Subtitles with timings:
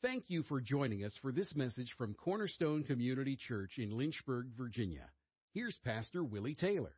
[0.00, 5.06] Thank you for joining us for this message from Cornerstone Community Church in Lynchburg, Virginia.
[5.54, 6.94] Here's Pastor Willie Taylor.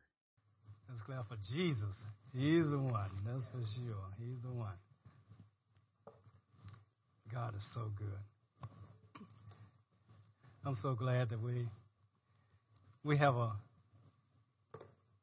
[0.87, 1.95] Let's clap for Jesus.
[2.31, 3.09] He's the one.
[3.25, 4.05] That's for sure.
[4.19, 4.75] He's the one.
[7.33, 9.19] God is so good.
[10.63, 11.67] I'm so glad that we
[13.03, 13.53] we have a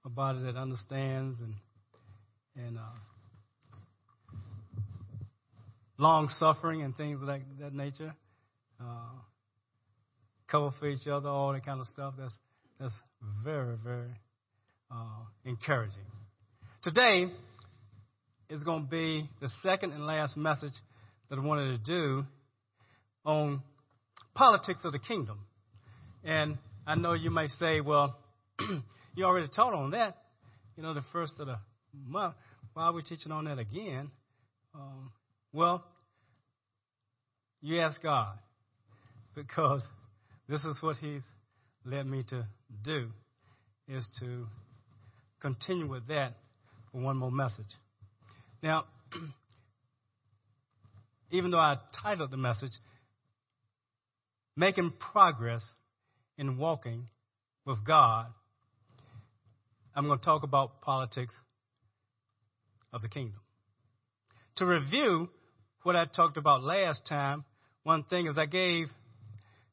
[0.04, 1.54] a body that understands and
[2.56, 2.82] and uh,
[5.98, 8.14] long suffering and things of that, that nature.
[8.80, 9.18] Uh,
[10.50, 12.14] cover for each other, all that kind of stuff.
[12.18, 12.32] That's
[12.80, 12.94] that's
[13.44, 14.11] very very
[14.90, 16.06] uh, encouraging.
[16.82, 17.26] Today
[18.48, 20.72] is going to be the second and last message
[21.29, 22.25] that I wanted to do
[23.25, 23.62] on
[24.34, 25.40] politics of the kingdom.
[26.25, 26.56] And
[26.86, 28.17] I know you may say, well,
[29.14, 30.17] you already taught on that,
[30.76, 31.58] you know, the first of the
[32.06, 32.34] month.
[32.72, 34.11] Why are we teaching on that again?
[34.75, 35.11] Um,
[35.58, 35.83] well,
[37.61, 38.39] you ask God
[39.34, 39.83] because
[40.48, 41.22] this is what He's
[41.84, 42.47] led me to
[42.84, 43.09] do
[43.89, 44.47] is to
[45.41, 46.34] continue with that
[46.92, 47.67] for one more message.
[48.62, 48.84] Now,
[51.33, 52.70] even though I titled the message,
[54.56, 55.69] Making Progress
[56.36, 57.09] in Walking
[57.67, 58.27] with God,
[59.97, 61.34] I'm going to talk about politics
[62.92, 63.41] of the kingdom.
[64.59, 65.31] To review
[65.89, 67.47] what I talked about last time,
[67.83, 68.89] one thing is I gave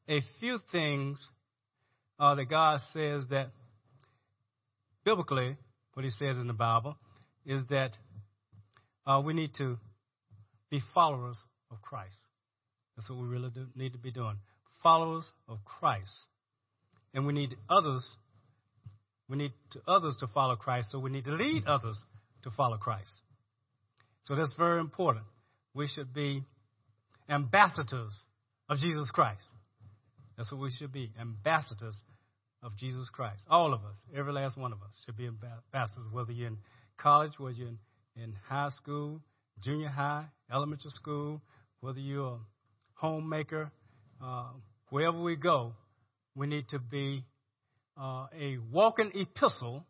[0.08, 1.18] a few things
[2.18, 3.48] uh, that God says that
[5.04, 5.58] biblically,
[5.92, 6.96] what He says in the Bible,
[7.44, 7.90] is that
[9.06, 9.76] uh, we need to
[10.70, 11.38] be followers
[11.70, 12.14] of Christ.
[12.96, 14.38] That's what we really do, need to be doing.
[14.82, 16.14] Followers of Christ.
[17.12, 18.16] And we need others,
[19.28, 21.98] we need to, others to follow Christ, so we need to lead others
[22.44, 23.10] to follow Christ.
[24.22, 25.26] So that's very important.
[25.76, 26.42] We should be
[27.28, 28.14] ambassadors
[28.70, 29.44] of Jesus Christ.
[30.38, 31.94] That's what we should be ambassadors
[32.62, 33.42] of Jesus Christ.
[33.50, 36.56] All of us, every last one of us, should be ambassadors, whether you're in
[36.96, 37.78] college, whether you're in,
[38.16, 39.20] in high school,
[39.62, 41.42] junior high, elementary school,
[41.80, 42.38] whether you're a
[42.94, 43.70] homemaker,
[44.24, 44.48] uh,
[44.88, 45.74] wherever we go,
[46.34, 47.22] we need to be
[48.00, 49.84] uh, a walking epistle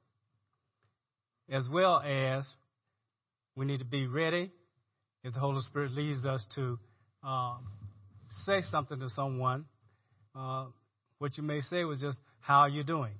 [1.49, 2.45] as well as
[3.55, 4.51] we need to be ready
[5.27, 6.79] if the Holy Spirit leads us to
[7.25, 7.67] um,
[8.45, 9.65] say something to someone.
[10.37, 10.67] Uh,
[11.19, 13.15] what you may say was just, How are you doing?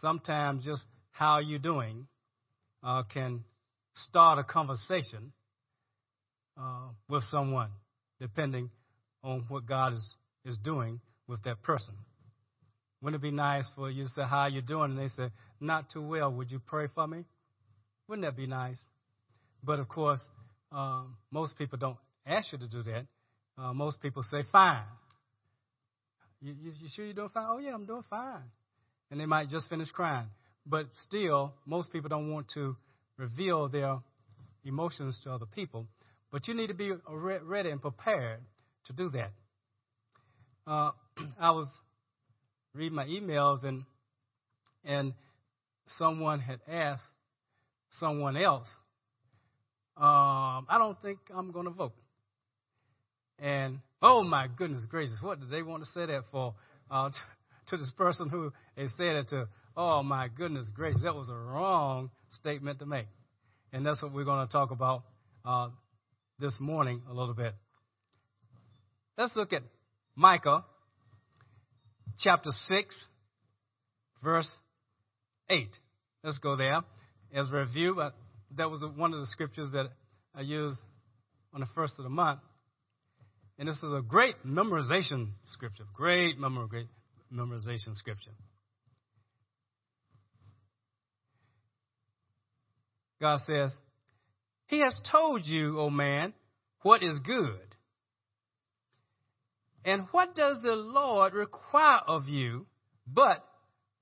[0.00, 0.80] Sometimes just,
[1.10, 2.06] How are you doing?
[2.84, 3.42] Uh, can
[3.94, 5.32] start a conversation
[6.56, 7.70] uh, with someone,
[8.20, 8.70] depending
[9.24, 10.06] on what God is,
[10.44, 11.94] is doing with that person.
[13.00, 14.92] Wouldn't it be nice for you to say, How are you doing?
[14.92, 15.30] And they say,
[15.60, 16.32] Not too well.
[16.32, 17.24] Would you pray for me?
[18.06, 18.78] Wouldn't that be nice?
[19.64, 20.20] But of course,
[20.72, 21.96] um, most people don't
[22.26, 23.06] ask you to do that.
[23.58, 24.84] Uh, most people say, Fine.
[26.40, 27.46] You, you, you sure you're doing fine?
[27.48, 28.42] Oh, yeah, I'm doing fine.
[29.10, 30.26] And they might just finish crying.
[30.66, 32.76] But still, most people don't want to
[33.16, 33.98] reveal their
[34.64, 35.86] emotions to other people.
[36.32, 38.40] But you need to be ready and prepared
[38.86, 39.30] to do that.
[40.66, 40.90] Uh,
[41.40, 41.68] I was
[42.74, 43.84] reading my emails and
[44.84, 45.14] and
[45.98, 47.02] someone had asked
[48.00, 48.66] someone else,
[49.96, 51.92] um, I don't think I'm going to vote.
[53.38, 56.54] And oh my goodness gracious, what did they want to say that for?
[56.90, 57.14] Uh, to,
[57.68, 61.34] to this person who they said it to, oh my goodness gracious, that was a
[61.34, 63.06] wrong statement to make.
[63.72, 65.04] And that's what we're going to talk about
[65.44, 65.68] uh,
[66.38, 67.54] this morning a little bit.
[69.16, 69.62] Let's look at
[70.14, 70.64] Micah
[72.18, 73.04] chapter 6,
[74.22, 74.50] verse
[75.48, 75.68] 8.
[76.22, 76.82] Let's go there
[77.34, 78.02] as review.
[78.56, 79.86] That was one of the scriptures that
[80.34, 80.78] I used
[81.54, 82.40] on the first of the month.
[83.58, 86.88] And this is a great memorization scripture, great, memor- great
[87.32, 88.32] memorization scripture.
[93.20, 93.72] God says,
[94.66, 96.32] he has told you, O man,
[96.80, 97.76] what is good.
[99.84, 102.66] And what does the Lord require of you
[103.06, 103.44] but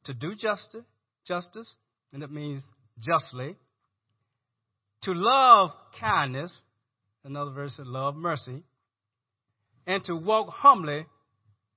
[0.04, 0.84] to do justice,
[1.26, 1.74] justice,
[2.12, 2.62] and it means
[2.98, 3.56] justly,
[5.02, 5.70] to love
[6.00, 6.52] kindness,
[7.24, 8.62] another verse said love mercy,
[9.86, 11.06] and to walk humbly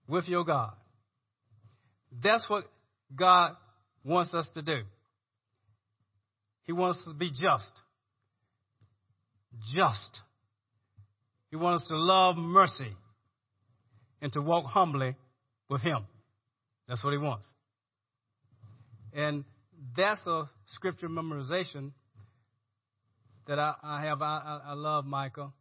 [0.08, 0.74] with your God.
[2.24, 2.66] That's what
[3.16, 3.56] God
[4.04, 4.81] wants us to do.
[6.64, 7.81] He wants us to be just
[9.74, 10.19] just.
[11.50, 12.96] He wants us to love mercy
[14.22, 15.16] and to walk humbly
[15.69, 16.06] with Him.
[16.88, 17.46] That's what He wants.
[19.14, 19.44] And
[19.96, 21.92] that's a scripture memorization
[23.48, 24.22] that I, I have.
[24.22, 25.51] I, I, love Micah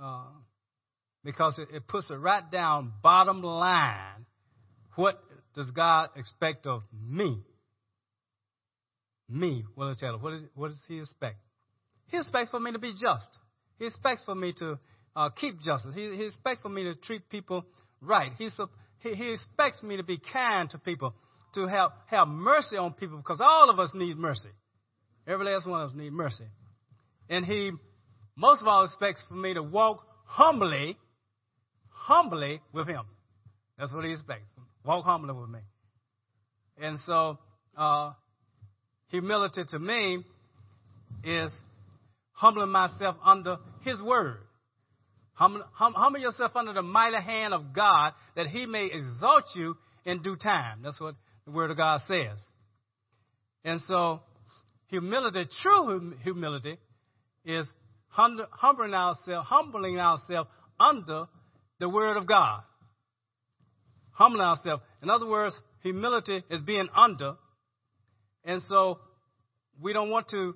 [0.00, 0.24] Uh,
[1.24, 4.26] because it, it puts it right down, bottom line.
[4.96, 5.22] What
[5.54, 7.42] does God expect of me?
[9.28, 10.18] Me, Willie Taylor.
[10.18, 11.36] What, is, what does He expect?
[12.08, 13.28] He expects for me to be just.
[13.78, 14.78] He expects for me to
[15.16, 15.94] uh, keep justice.
[15.94, 17.64] He, he, expects for me to treat people
[18.00, 18.32] right.
[18.36, 18.48] He,
[19.00, 21.14] he, expects me to be kind to people,
[21.54, 24.50] to have, have mercy on people, because all of us need mercy.
[25.26, 26.44] Every last one of us need mercy.
[27.28, 27.72] And He,
[28.36, 30.96] most of all, expects for me to walk humbly,
[31.88, 33.02] humbly with Him.
[33.78, 34.50] That's what He expects.
[34.84, 35.60] Walk humbly with me.
[36.80, 37.38] And so,
[37.76, 38.12] uh,
[39.08, 40.24] humility to me
[41.24, 41.50] is
[42.32, 44.38] humbling myself under His word.
[45.34, 49.76] Humble, hum, humble yourself under the mighty hand of God that He may exalt you
[50.04, 50.80] in due time.
[50.82, 51.14] That's what
[51.44, 52.36] the Word of God says.
[53.64, 54.20] And so,
[54.88, 56.78] humility, true humility,
[57.44, 57.66] is
[58.08, 60.48] humbling ourselves, humbling ourselves
[60.78, 61.26] under
[61.80, 62.62] the Word of God.
[64.12, 64.82] Humbling ourselves.
[65.02, 67.34] In other words, humility is being under.
[68.44, 68.98] And so,
[69.80, 70.54] we don't want to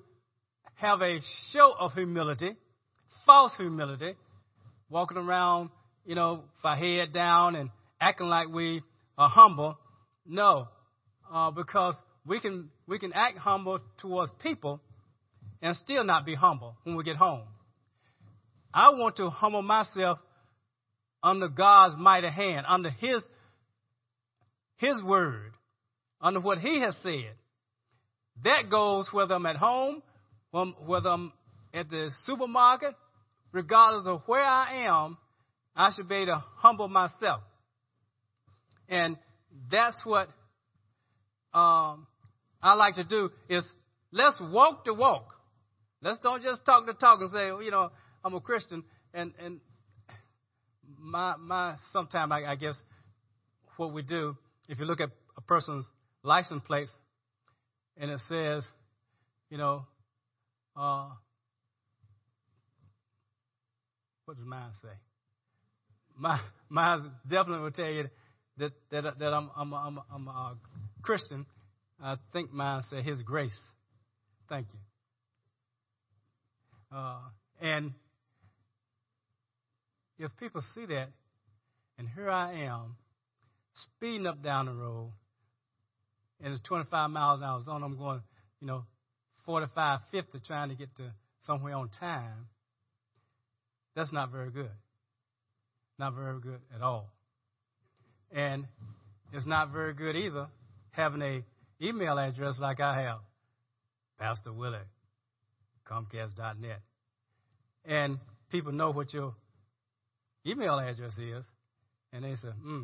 [0.75, 1.19] have a
[1.51, 2.55] show of humility,
[3.25, 4.13] false humility,
[4.89, 5.69] walking around,
[6.05, 7.69] you know, with our head down and
[7.99, 8.81] acting like we
[9.17, 9.77] are humble.
[10.25, 10.67] No,
[11.33, 11.95] uh, because
[12.25, 14.81] we can we can act humble towards people
[15.61, 17.43] and still not be humble when we get home.
[18.73, 20.19] I want to humble myself
[21.23, 23.23] under God's mighty hand, under His
[24.77, 25.53] His word,
[26.21, 27.33] under what He has said.
[28.43, 30.03] That goes whether I'm at home
[30.85, 31.33] whether I'm
[31.73, 32.95] at the supermarket,
[33.51, 35.17] regardless of where I am,
[35.75, 37.41] I should be able to humble myself.
[38.89, 39.17] And
[39.69, 40.29] that's what
[41.53, 42.07] um,
[42.61, 43.63] I like to do is
[44.11, 45.33] let's walk the walk.
[46.07, 47.91] Let's don't just talk the talk and say, you know,
[48.23, 48.85] I'm a Christian.
[49.13, 49.59] And and
[50.97, 52.75] my my sometimes I, I guess
[53.75, 54.37] what we do,
[54.69, 55.85] if you look at a person's
[56.23, 56.87] license plate
[57.97, 58.63] and it says,
[59.49, 59.85] you know,
[60.77, 61.09] uh,
[64.23, 64.95] what does mine say?
[66.17, 66.39] My,
[66.69, 68.05] mine definitely will tell you
[68.59, 70.57] that that that I'm I'm I'm, I'm a
[71.01, 71.45] Christian.
[72.01, 73.59] I think mine said His grace.
[74.47, 74.79] Thank you.
[76.91, 77.19] Uh,
[77.61, 77.91] and
[80.19, 81.09] if people see that,
[81.97, 82.95] and here I am,
[83.73, 85.11] speeding up down the road,
[86.41, 88.21] and it's 25 miles an hour zone, I'm going,
[88.61, 88.85] you know,
[89.45, 91.11] 45, 50 trying to get to
[91.45, 92.47] somewhere on time,
[93.95, 94.69] that's not very good.
[95.97, 97.09] Not very good at all.
[98.31, 98.67] And
[99.33, 100.47] it's not very good either
[100.91, 101.43] having a
[101.81, 103.19] email address like I have,
[104.19, 104.77] Pastor Willie,
[105.89, 106.79] Comcast.net.
[107.85, 108.19] And
[108.51, 109.35] people know what your
[110.45, 111.45] email address is,
[112.11, 112.83] and they say, hmm,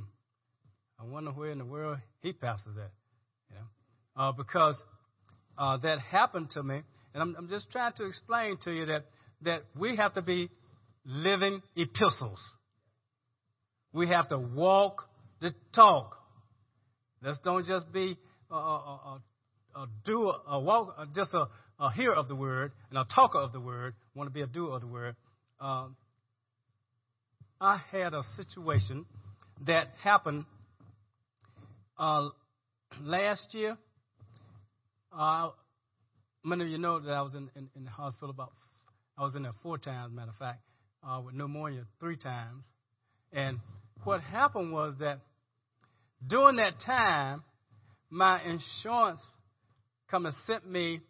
[0.99, 2.91] I wonder where in the world he pastors at.
[3.49, 4.23] You know?
[4.23, 4.77] Uh, because
[5.57, 6.81] uh, that happened to me.
[7.13, 9.05] And I'm, I'm just trying to explain to you that,
[9.41, 10.49] that we have to be
[11.05, 12.39] living epistles.
[13.91, 15.07] We have to walk
[15.41, 16.17] the talk.
[17.21, 18.17] Let's don't just be
[18.49, 18.59] a, a,
[19.75, 21.47] a, a doer, a walk, just a,
[21.83, 23.93] a hearer of the word and a talker of the word.
[24.15, 25.15] Want to be a doer of the word.
[25.59, 25.95] Um,
[27.61, 29.05] I had a situation
[29.67, 30.45] that happened
[31.97, 32.29] uh,
[33.01, 33.77] last year
[35.17, 35.49] uh,
[36.43, 38.51] many of you know that I was in, in, in, the hospital about,
[39.17, 40.61] I was in there four times, matter of fact,
[41.07, 42.65] uh, with pneumonia three times.
[43.31, 43.59] And
[44.03, 45.19] what happened was that
[46.27, 47.43] during that time,
[48.09, 49.21] my insurance
[50.09, 51.01] come and sent me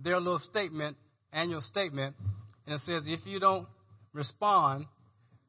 [0.00, 0.96] their little statement,
[1.32, 2.16] annual statement,
[2.66, 3.66] and it says if you don't
[4.12, 4.86] respond,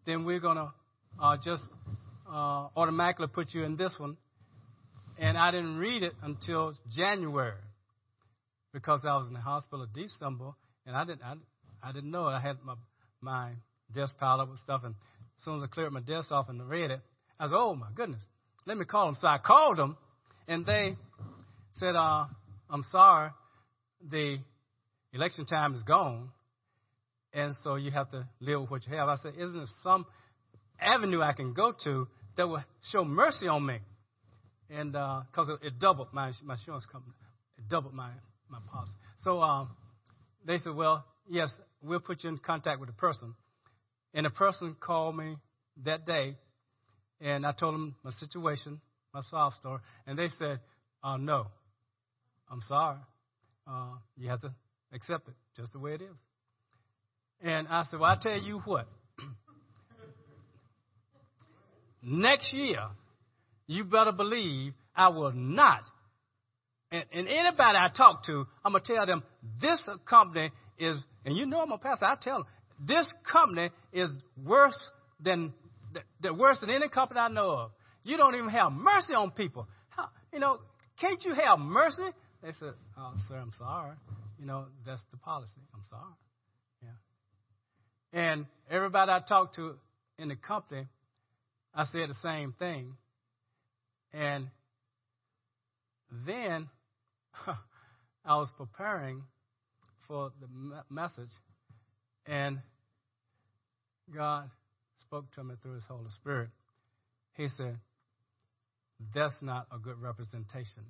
[0.05, 0.71] then we're going to
[1.21, 1.63] uh, just
[2.29, 4.17] uh, automatically put you in this one.
[5.19, 7.57] And I didn't read it until January
[8.71, 10.51] because I was in the hospital in December,
[10.85, 11.33] and I didn't I,
[11.81, 12.33] I didn't know it.
[12.33, 12.75] I had my
[13.21, 13.51] my
[13.93, 16.69] desk piled up with stuff, and as soon as I cleared my desk off and
[16.69, 16.99] read it,
[17.39, 18.21] I was oh my goodness,
[18.67, 19.17] let me call them.
[19.19, 19.97] So I called them,
[20.47, 20.95] and they
[21.77, 22.25] said, uh,
[22.69, 23.31] I'm sorry,
[24.01, 24.37] the
[25.13, 26.29] election time is gone,
[27.33, 29.09] and so you have to live with what you have.
[29.09, 30.05] I said, isn't there some
[30.79, 33.79] avenue I can go to that will show mercy on me?
[34.69, 37.13] And because uh, it, it doubled my my insurance company,
[37.57, 38.11] it doubled my
[38.49, 38.91] my pops.
[39.19, 39.69] So um,
[40.45, 41.49] they said, well, yes,
[41.81, 43.33] we'll put you in contact with a person.
[44.13, 45.37] And the person called me
[45.85, 46.35] that day,
[47.21, 48.81] and I told them my situation,
[49.13, 50.59] my sob story, and they said,
[51.03, 51.47] uh, no,
[52.49, 52.97] I'm sorry.
[53.67, 54.53] Uh, you have to
[54.93, 56.15] accept it just the way it is.
[57.41, 58.87] And I said, well, I tell you what.
[62.01, 62.79] next year,
[63.67, 65.81] you better believe I will not.
[66.91, 69.23] And, and anybody I talk to, I'm going to tell them
[69.61, 70.95] this company is,
[71.25, 72.45] and you know I'm a pastor, I tell them,
[72.87, 74.09] this company is
[74.41, 74.79] worse
[75.19, 75.53] than,
[76.21, 77.71] the, worse than any company I know of.
[78.03, 79.67] You don't even have mercy on people.
[79.89, 80.59] How, you know,
[80.99, 82.05] can't you have mercy?
[82.43, 83.95] They said, oh, sir, I'm sorry.
[84.39, 85.61] You know, that's the policy.
[85.73, 86.13] I'm sorry.
[86.83, 88.19] Yeah.
[88.21, 89.75] And everybody I talked to
[90.19, 90.87] in the company,
[91.73, 92.93] I said the same thing.
[94.13, 94.47] And
[96.25, 96.69] then
[98.25, 99.23] I was preparing
[100.07, 101.29] for the message,
[102.25, 102.59] and
[104.13, 104.49] God
[105.01, 106.49] spoke to me through His Holy Spirit.
[107.33, 107.77] He said,
[109.13, 110.83] That's not a good representation.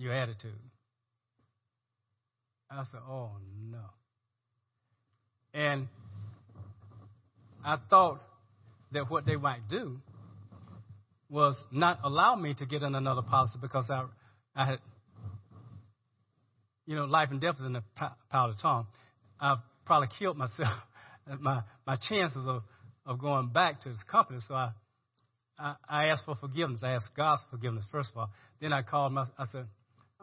[0.00, 0.54] Your attitude.
[2.70, 3.32] I said, Oh,
[3.70, 3.82] no.
[5.52, 5.88] And
[7.62, 8.22] I thought
[8.92, 9.98] that what they might do
[11.28, 14.06] was not allow me to get in another policy because I,
[14.56, 14.78] I had,
[16.86, 18.86] you know, life and death is in the power of the tongue.
[19.38, 20.78] I've probably killed myself,
[21.40, 22.62] my my chances of
[23.04, 24.38] of going back to this company.
[24.48, 24.70] So I,
[25.58, 26.80] I, I asked for forgiveness.
[26.82, 28.30] I asked God's forgiveness first of all.
[28.62, 29.26] Then I called my.
[29.38, 29.66] I said,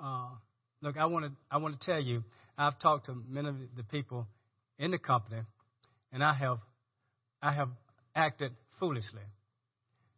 [0.01, 0.30] uh,
[0.82, 2.24] "Look, I want to I want to tell you.
[2.58, 4.27] I've talked to many of the people
[4.80, 5.42] in the company,
[6.12, 6.60] and I have
[7.42, 7.70] I have
[8.16, 9.22] acted foolishly.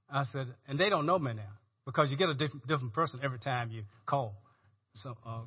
[0.10, 1.52] I said, and they don't know me now
[1.86, 4.36] because you get a different, different person every time you call.
[4.96, 5.42] So, uh.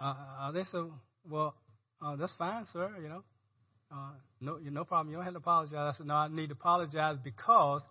[0.00, 0.82] Uh, uh, they said,
[1.28, 1.54] well,
[2.02, 2.90] uh, that's fine, sir.
[3.00, 3.24] You know,
[3.92, 5.10] uh, no, no problem.
[5.10, 5.74] You don't have to apologize.
[5.74, 7.82] I said, no, I need to apologize because,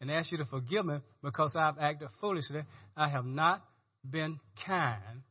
[0.00, 2.62] and ask you to forgive me because I've acted foolishly.
[2.96, 3.62] I have not
[4.08, 5.22] been kind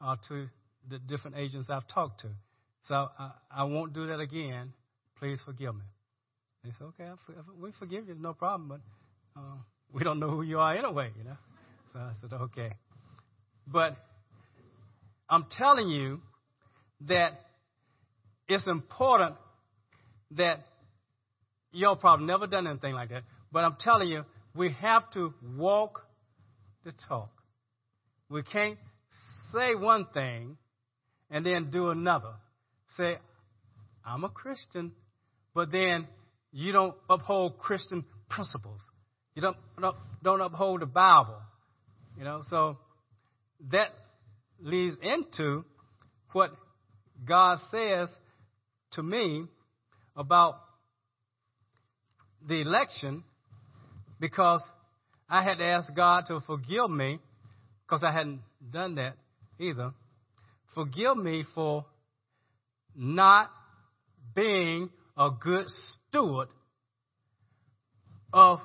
[0.00, 0.46] uh, to
[0.88, 2.28] the different agents I've talked to.
[2.88, 4.72] So uh, I won't do that again.
[5.18, 5.82] Please forgive me.
[6.64, 7.10] They said, okay,
[7.60, 9.56] we forgive you, no problem, but uh,
[9.92, 11.36] we don't know who you are anyway, you know.
[11.92, 12.72] So I said, okay.
[13.66, 13.96] But
[15.28, 16.20] I'm telling you
[17.08, 17.40] that
[18.48, 19.36] it's important
[20.32, 20.60] that
[21.72, 24.24] y'all probably never done anything like that, but I'm telling you,
[24.54, 26.00] we have to walk
[26.84, 27.30] the talk.
[28.32, 28.78] We can't
[29.52, 30.56] say one thing
[31.30, 32.32] and then do another.
[32.96, 33.18] Say,
[34.06, 34.92] I'm a Christian,
[35.54, 36.08] but then
[36.50, 38.80] you don't uphold Christian principles.
[39.34, 41.36] You don't, don't, don't uphold the Bible.
[42.16, 42.78] You know, so
[43.70, 43.88] that
[44.62, 45.66] leads into
[46.32, 46.52] what
[47.26, 48.08] God says
[48.92, 49.44] to me
[50.16, 50.54] about
[52.48, 53.24] the election
[54.18, 54.62] because
[55.28, 57.18] I had to ask God to forgive me
[57.92, 59.16] because I hadn't done that
[59.60, 59.92] either.
[60.74, 61.84] Forgive me for
[62.96, 63.50] not
[64.34, 66.48] being a good steward
[68.32, 68.60] of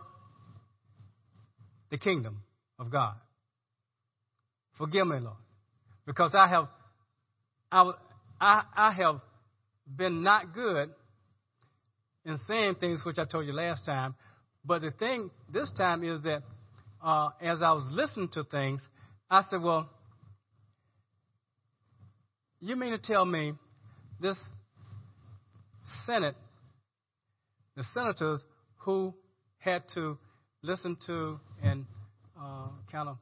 [1.91, 2.41] the kingdom
[2.79, 3.15] of God.
[4.77, 5.35] Forgive me, Lord,
[6.05, 6.69] because I have,
[7.69, 7.91] I,
[8.39, 9.19] I, I have
[9.93, 10.89] been not good
[12.23, 14.15] in saying things which I told you last time.
[14.63, 16.43] But the thing this time is that
[17.03, 18.81] uh, as I was listening to things,
[19.29, 19.89] I said, well,
[22.61, 23.53] you mean to tell me
[24.21, 24.37] this
[26.05, 26.35] Senate,
[27.75, 28.41] the senators
[28.77, 29.13] who
[29.59, 30.17] had to
[30.63, 31.85] listen to and
[32.39, 33.17] uh, kind of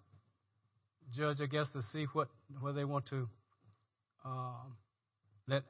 [1.15, 2.27] judge, I guess, to see what
[2.59, 3.27] whether they want to
[4.23, 4.63] uh,
[5.47, 5.63] let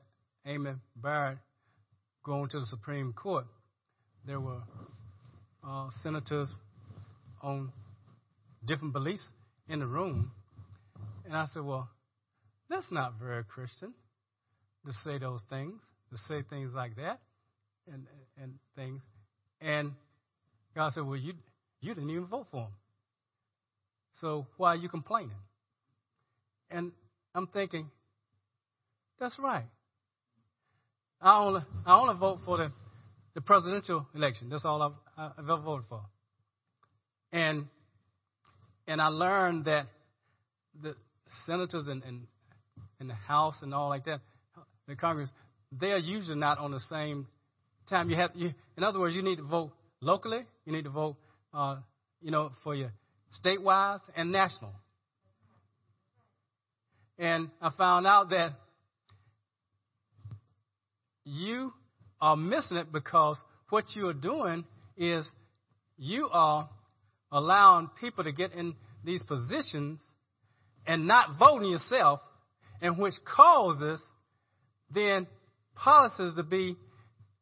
[0.45, 1.37] Amy Barrett
[2.23, 3.45] go on to the Supreme Court.
[4.25, 4.61] There were
[5.65, 6.49] uh, senators
[7.41, 7.71] on
[8.65, 9.23] different beliefs
[9.67, 10.31] in the room,
[11.25, 11.89] and I said, "Well,
[12.69, 13.93] that's not very Christian
[14.85, 15.81] to say those things,
[16.11, 17.19] to say things like that,
[17.91, 18.05] and
[18.41, 19.01] and things."
[19.61, 19.93] And
[20.75, 21.33] God said, Well, you,
[21.79, 22.73] you didn't even vote for him.
[24.19, 25.31] So why are you complaining?
[26.69, 26.91] And
[27.33, 27.89] I'm thinking,
[29.19, 29.65] that's right.
[31.21, 32.71] I only, I only vote for the,
[33.33, 34.49] the presidential election.
[34.49, 34.91] That's all I've,
[35.37, 36.01] I've ever voted for.
[37.31, 37.67] And,
[38.87, 39.87] and I learned that
[40.81, 40.95] the
[41.45, 42.27] senators and, and,
[43.09, 44.21] the House and all like that,
[44.87, 45.29] the Congress,
[45.71, 47.27] they are usually not on the same
[47.87, 48.09] time.
[48.09, 51.17] You have, you, in other words, you need to vote locally, you need to vote,
[51.53, 51.77] uh,
[52.21, 52.91] you know, for your
[53.43, 54.71] statewide and national.
[57.19, 58.53] And I found out that
[61.23, 61.73] you
[62.19, 63.37] are missing it because
[63.69, 64.65] what you are doing
[64.97, 65.27] is
[65.97, 66.69] you are
[67.35, 68.73] allowing people to get in
[69.03, 69.99] these positions
[70.87, 72.21] and not voting yourself,
[72.81, 74.01] and which causes
[74.93, 75.27] then
[75.75, 76.77] policies to be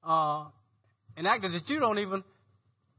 [0.03, 0.45] uh,
[1.15, 2.23] enacted that you don't even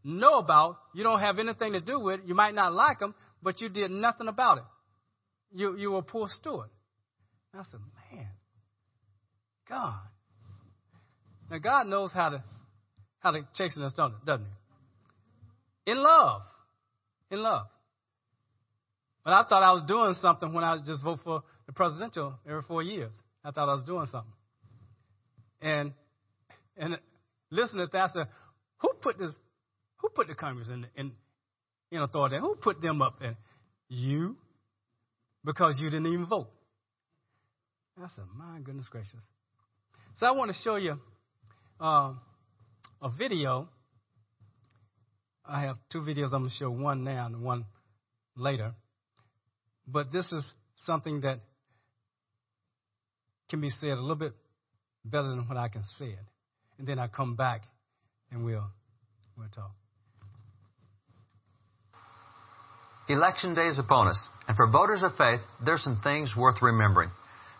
[0.04, 3.60] know about, you don't have anything to do with, you might not like them, but
[3.60, 4.64] you did nothing about it.
[5.52, 6.68] You, you were a poor steward.
[7.52, 7.80] And I said,
[8.12, 8.28] man,
[9.68, 9.98] God.
[11.50, 12.44] Now God knows how to
[13.18, 14.46] how to chasten us, doesn't
[15.86, 15.92] he?
[15.92, 16.42] In love.
[17.34, 17.66] In love.
[19.24, 22.62] But I thought I was doing something when I just vote for the presidential every
[22.62, 23.10] four years.
[23.44, 24.32] I thought I was doing something.
[25.60, 25.92] And
[26.76, 26.98] and
[27.50, 28.28] listening to that, I said,
[28.78, 29.30] who put this
[29.96, 31.10] who put the Congress in in,
[31.90, 32.36] in authority?
[32.38, 33.36] Who put them up there?
[33.88, 34.36] You.
[35.44, 36.50] Because you didn't even vote.
[38.00, 39.20] I said, my goodness gracious.
[40.18, 40.98] So I want to show you
[41.80, 42.20] um,
[43.02, 43.68] a video.
[45.46, 46.32] I have two videos.
[46.32, 47.66] I'm going to show one now and one
[48.36, 48.72] later.
[49.86, 50.44] But this is
[50.86, 51.40] something that
[53.50, 54.32] can be said a little bit
[55.04, 56.26] better than what I can say it.
[56.78, 57.62] And then I come back
[58.30, 58.66] and we'll,
[59.36, 59.72] we'll talk.
[63.06, 67.10] Election day is upon us, and for voters of faith, there's some things worth remembering.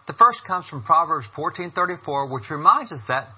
[0.07, 3.29] The first comes from Proverbs 14:34, which reminds us that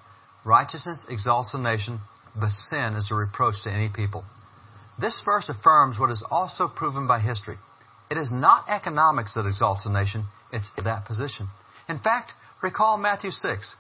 [0.45, 1.99] righteousness exalts a nation,
[2.39, 4.25] but sin is a reproach to any people.
[4.99, 7.57] This verse affirms what is also proven by history.
[8.11, 11.49] It is not economics that exalts a nation, it's that position.
[11.89, 13.77] In fact, recall Matthew 6.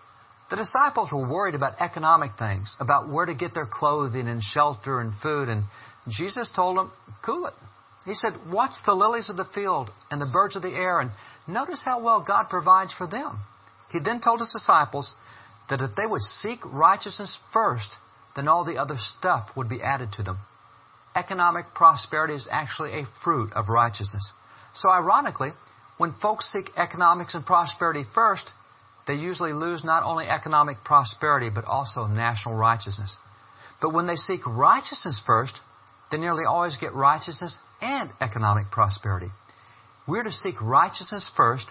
[0.50, 5.00] The disciples were worried about economic things, about where to get their clothing and shelter
[5.00, 5.64] and food, and
[6.08, 6.92] Jesus told them,
[7.25, 7.54] cool it.
[8.04, 11.11] He said, Watch the lilies of the field and the birds of the air, and
[11.49, 13.40] notice how well God provides for them.
[13.90, 15.12] He then told his disciples
[15.68, 17.88] that if they would seek righteousness first,
[18.37, 20.38] then all the other stuff would be added to them.
[21.16, 24.30] Economic prosperity is actually a fruit of righteousness.
[24.75, 25.50] So, ironically,
[25.96, 28.50] when folks seek economics and prosperity first,
[29.06, 33.16] they usually lose not only economic prosperity, but also national righteousness.
[33.80, 35.58] But when they seek righteousness first,
[36.11, 39.30] they nearly always get righteousness and economic prosperity.
[40.06, 41.67] We're to seek righteousness first,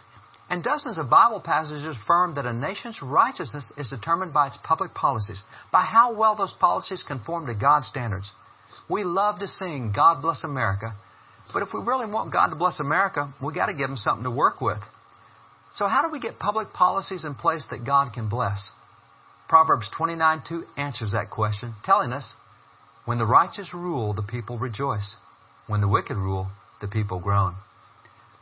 [0.49, 4.93] and dozens of Bible passages affirm that a nation's righteousness is determined by its public
[4.93, 5.41] policies,
[5.71, 8.31] by how well those policies conform to God's standards.
[8.89, 10.93] We love to sing God Bless America,
[11.53, 14.23] but if we really want God to bless America, we got to give Him something
[14.23, 14.79] to work with.
[15.75, 18.71] So, how do we get public policies in place that God can bless?
[19.49, 22.33] Proverbs 29:2 answers that question, telling us,
[23.05, 25.17] "When the righteous rule, the people rejoice."
[25.67, 26.47] When the wicked rule,
[26.79, 27.55] the people groan.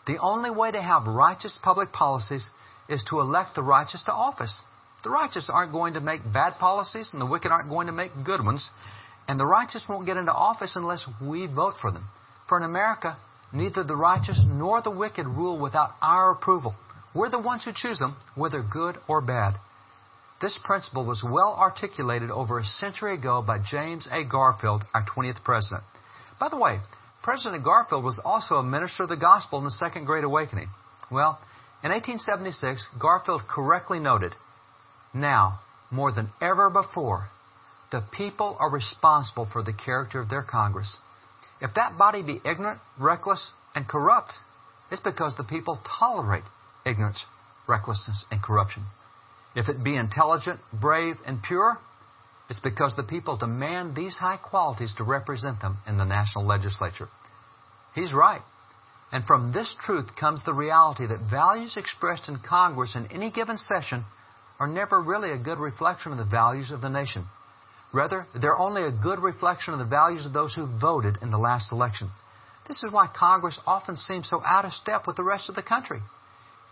[0.05, 2.49] The only way to have righteous public policies
[2.89, 4.61] is to elect the righteous to office.
[5.03, 8.11] The righteous aren't going to make bad policies, and the wicked aren't going to make
[8.23, 8.69] good ones.
[9.27, 12.05] And the righteous won't get into office unless we vote for them.
[12.49, 13.17] For in America,
[13.53, 16.75] neither the righteous nor the wicked rule without our approval.
[17.15, 19.55] We're the ones who choose them, whether good or bad.
[20.41, 24.25] This principle was well articulated over a century ago by James A.
[24.25, 25.83] Garfield, our 20th president.
[26.39, 26.79] By the way,
[27.21, 30.67] President Garfield was also a minister of the gospel in the Second Great Awakening.
[31.09, 31.39] Well,
[31.83, 34.35] in 1876, Garfield correctly noted,
[35.13, 35.59] Now,
[35.89, 37.29] more than ever before,
[37.93, 40.97] the people are responsible for the character of their Congress.
[41.61, 44.33] If that body be ignorant, reckless, and corrupt,
[44.91, 46.43] it's because the people tolerate
[46.85, 47.23] ignorance,
[47.67, 48.83] recklessness, and corruption.
[49.55, 51.77] If it be intelligent, brave, and pure,
[52.49, 57.09] it's because the people demand these high qualities to represent them in the national legislature.
[57.93, 58.41] He's right.
[59.11, 63.59] And from this truth comes the reality that values expressed in Congress in any given
[63.59, 64.03] session
[64.59, 67.25] are never really a good reflection of the values of the nation.
[67.93, 71.37] Rather, they're only a good reflection of the values of those who voted in the
[71.37, 72.09] last election.
[72.67, 75.61] This is why Congress often seems so out of step with the rest of the
[75.61, 75.99] country.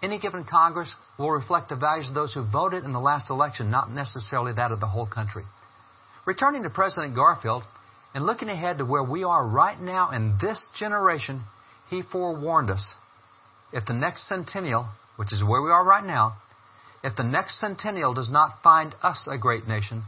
[0.01, 3.69] Any given Congress will reflect the values of those who voted in the last election,
[3.69, 5.43] not necessarily that of the whole country.
[6.25, 7.63] Returning to President Garfield
[8.15, 11.41] and looking ahead to where we are right now in this generation,
[11.89, 12.93] he forewarned us.
[13.71, 16.37] If the next centennial, which is where we are right now,
[17.03, 20.03] if the next centennial does not find us a great nation,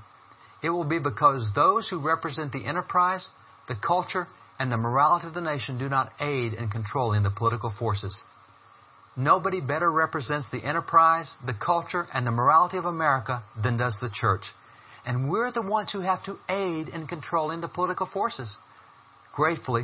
[0.63, 3.29] it will be because those who represent the enterprise,
[3.67, 4.27] the culture,
[4.59, 8.23] and the morality of the nation do not aid in controlling the political forces.
[9.15, 14.09] Nobody better represents the enterprise, the culture, and the morality of America than does the
[14.11, 14.43] church.
[15.05, 18.55] And we're the ones who have to aid in controlling the political forces.
[19.35, 19.83] Gratefully,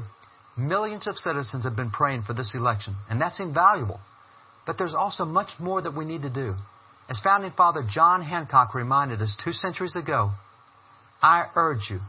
[0.57, 3.99] millions of citizens have been praying for this election, and that's invaluable.
[4.65, 6.55] But there's also much more that we need to do.
[7.09, 10.31] As founding father John Hancock reminded us two centuries ago,
[11.21, 11.99] I urge you,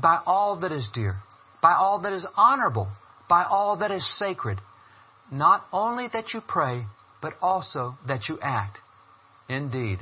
[0.00, 1.16] by all that is dear,
[1.62, 2.88] by all that is honorable,
[3.28, 4.58] by all that is sacred,
[5.30, 6.84] not only that you pray,
[7.20, 8.78] but also that you act.
[9.48, 10.00] Indeed,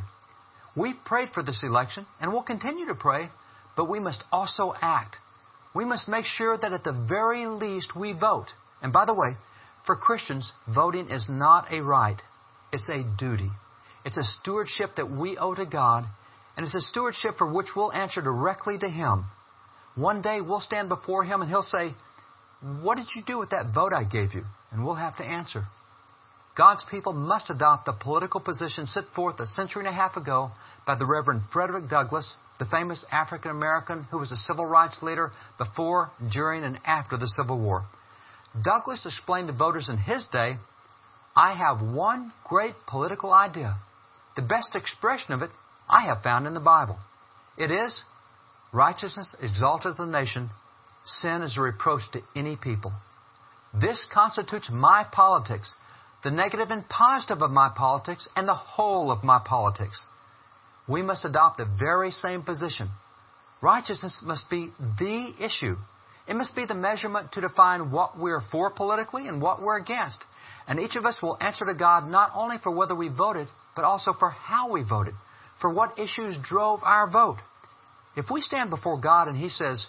[0.77, 3.31] We've prayed for this election and we'll continue to pray,
[3.77, 5.16] but we must also act.
[5.75, 8.49] We must make sure that at the very least we vote.
[8.83, 9.37] And by the way,
[9.87, 12.21] for Christians, voting is not a right,
[12.73, 13.51] it's a duty.
[14.05, 16.05] It's a stewardship that we owe to God,
[16.57, 19.25] and it's a stewardship for which we'll answer directly to Him.
[19.95, 21.95] One day we'll stand before Him and He'll say,
[22.83, 24.45] What did you do with that vote I gave you?
[24.73, 25.64] And we'll have to answer.
[26.57, 30.51] God's people must adopt the political position set forth a century and a half ago
[30.87, 35.33] by the Reverend Frederick Douglass, the famous African American who was a civil rights leader
[35.59, 37.85] before, during, and after the Civil War.
[38.64, 40.57] Douglass explained to voters in his day
[41.37, 43.77] I have one great political idea.
[44.37, 45.51] The best expression of it
[45.88, 46.99] I have found in the Bible.
[47.57, 48.05] It is
[48.72, 50.51] righteousness exalteth the nation,
[51.05, 52.92] sin is a reproach to any people.
[53.72, 55.75] This constitutes my politics,
[56.25, 60.05] the negative and positive of my politics, and the whole of my politics.
[60.88, 62.88] We must adopt the very same position.
[63.62, 65.77] Righteousness must be the issue.
[66.29, 70.18] It must be the measurement to define what we're for politically and what we're against.
[70.68, 73.85] And each of us will answer to God not only for whether we voted, but
[73.85, 75.14] also for how we voted,
[75.61, 77.38] for what issues drove our vote.
[78.16, 79.87] If we stand before God and He says,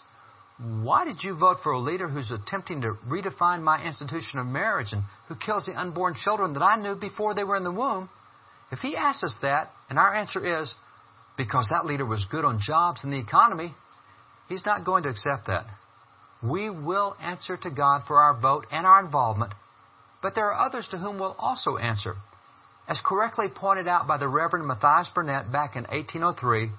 [0.58, 4.91] Why did you vote for a leader who's attempting to redefine my institution of marriage
[4.91, 8.10] and who kills the unborn children that I knew before they were in the womb?
[8.71, 10.73] If He asks us that, and our answer is,
[11.38, 13.73] Because that leader was good on jobs and the economy,
[14.49, 15.65] He's not going to accept that.
[16.43, 19.53] We will answer to God for our vote and our involvement
[20.21, 22.15] but there are others to whom we'll also answer.
[22.88, 26.71] As correctly pointed out by the Reverend Matthias Burnett back in 1803,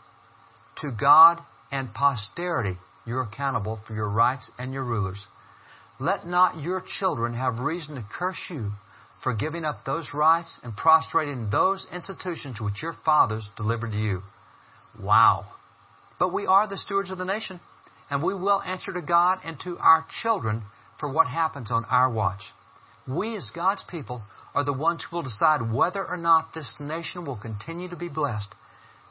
[0.81, 1.39] to God
[1.71, 2.77] and posterity
[3.09, 5.27] you're accountable for your rights and your rulers.
[5.99, 8.71] Let not your children have reason to curse you
[9.25, 14.23] for giving up those rights and prostrating those institutions which your fathers delivered to you.
[15.01, 15.47] Wow.
[16.19, 17.61] But we are the stewards of the nation,
[18.11, 20.63] and we will answer to God and to our children
[21.01, 22.43] for what happens on our watch.
[23.09, 24.23] We, as God's people,
[24.59, 28.09] are the ones who will decide whether or not this nation will continue to be
[28.09, 28.53] blessed.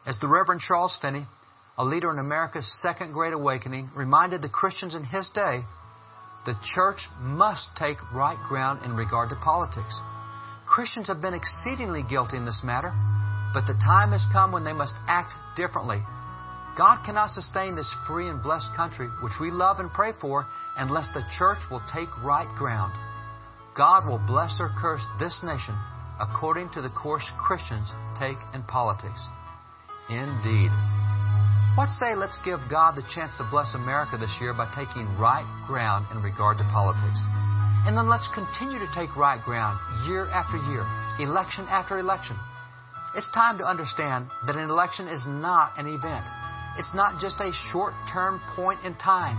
[0.05, 1.23] As the Reverend Charles Finney,
[1.77, 5.61] a leader in America's Second Great Awakening, reminded the Christians in his day,
[6.45, 9.97] the church must take right ground in regard to politics.
[10.67, 12.91] Christians have been exceedingly guilty in this matter,
[13.53, 16.03] but the time has come when they must act differently.
[16.77, 21.07] God cannot sustain this free and blessed country, which we love and pray for, unless
[21.13, 22.91] the church will take right ground.
[23.77, 25.77] God will bless or curse this nation
[26.19, 29.21] according to the course Christians take in politics.
[30.09, 30.73] Indeed.
[31.77, 35.45] What say let's give God the chance to bless America this year by taking right
[35.67, 37.21] ground in regard to politics?
[37.85, 39.77] And then let's continue to take right ground
[40.09, 40.81] year after year,
[41.21, 42.35] election after election.
[43.13, 46.25] It's time to understand that an election is not an event.
[46.81, 49.37] It's not just a short term point in time.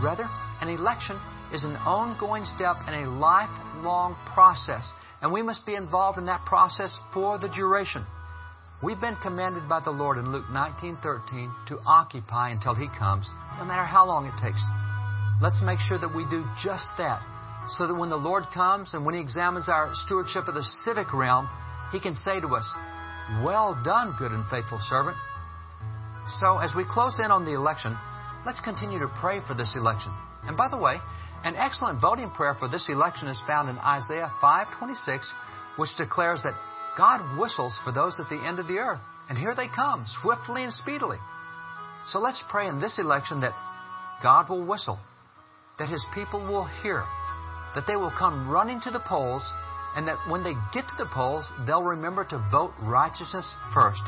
[0.00, 1.18] Rather, an election
[1.52, 6.44] is an ongoing step and a lifelong process, and we must be involved in that
[6.46, 8.04] process for the duration.
[8.82, 13.64] We've been commanded by the Lord in Luke 19:13 to occupy until he comes, no
[13.64, 14.62] matter how long it takes.
[15.40, 17.22] Let's make sure that we do just that,
[17.68, 21.12] so that when the Lord comes and when he examines our stewardship of the civic
[21.12, 21.48] realm,
[21.92, 22.66] he can say to us,
[23.42, 25.16] "Well done, good and faithful servant."
[26.40, 27.98] So, as we close in on the election,
[28.46, 30.12] let's continue to pray for this election.
[30.44, 31.00] And by the way,
[31.44, 35.30] an excellent voting prayer for this election is found in Isaiah 5:26,
[35.76, 36.54] which declares that
[36.96, 40.62] God whistles for those at the end of the earth, and here they come, swiftly
[40.62, 41.18] and speedily.
[42.04, 43.54] So let's pray in this election that
[44.22, 44.98] God will whistle,
[45.78, 47.04] that his people will hear,
[47.74, 49.52] that they will come running to the polls,
[49.96, 54.02] and that when they get to the polls, they'll remember to vote righteousness first.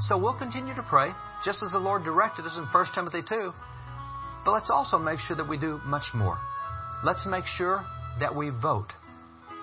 [0.00, 1.12] So we'll continue to pray,
[1.44, 3.52] just as the Lord directed us in 1 Timothy 2,
[4.44, 6.38] but let's also make sure that we do much more.
[7.04, 7.84] Let's make sure
[8.20, 8.88] that we vote,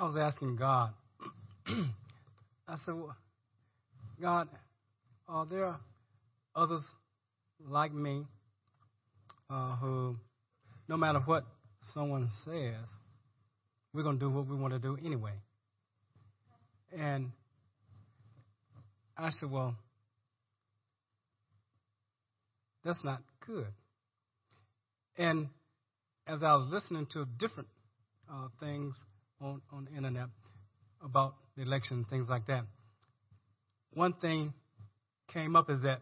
[0.00, 0.92] I was asking God,
[1.66, 3.14] I said, well,
[4.18, 4.48] God,
[5.28, 5.76] are there
[6.56, 6.80] others
[7.68, 8.24] like me
[9.50, 10.16] uh, who,
[10.88, 11.44] no matter what
[11.92, 12.88] someone says,
[13.92, 15.34] we're going to do what we want to do anyway?
[16.98, 17.32] And
[19.18, 19.74] I said, well,
[22.86, 23.68] that's not good.
[25.18, 25.48] And
[26.26, 27.68] as I was listening to different
[28.32, 28.94] uh, things
[29.40, 30.28] on, on the internet
[31.02, 32.64] about the election and things like that,
[33.92, 34.52] one thing
[35.32, 36.00] came up is that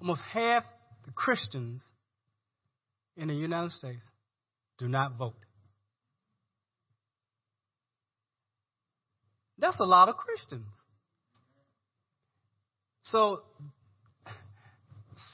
[0.00, 0.62] almost half
[1.04, 1.84] the Christians
[3.16, 4.02] in the United States
[4.78, 5.34] do not vote.
[9.58, 10.66] That's a lot of Christians.
[13.04, 13.42] So,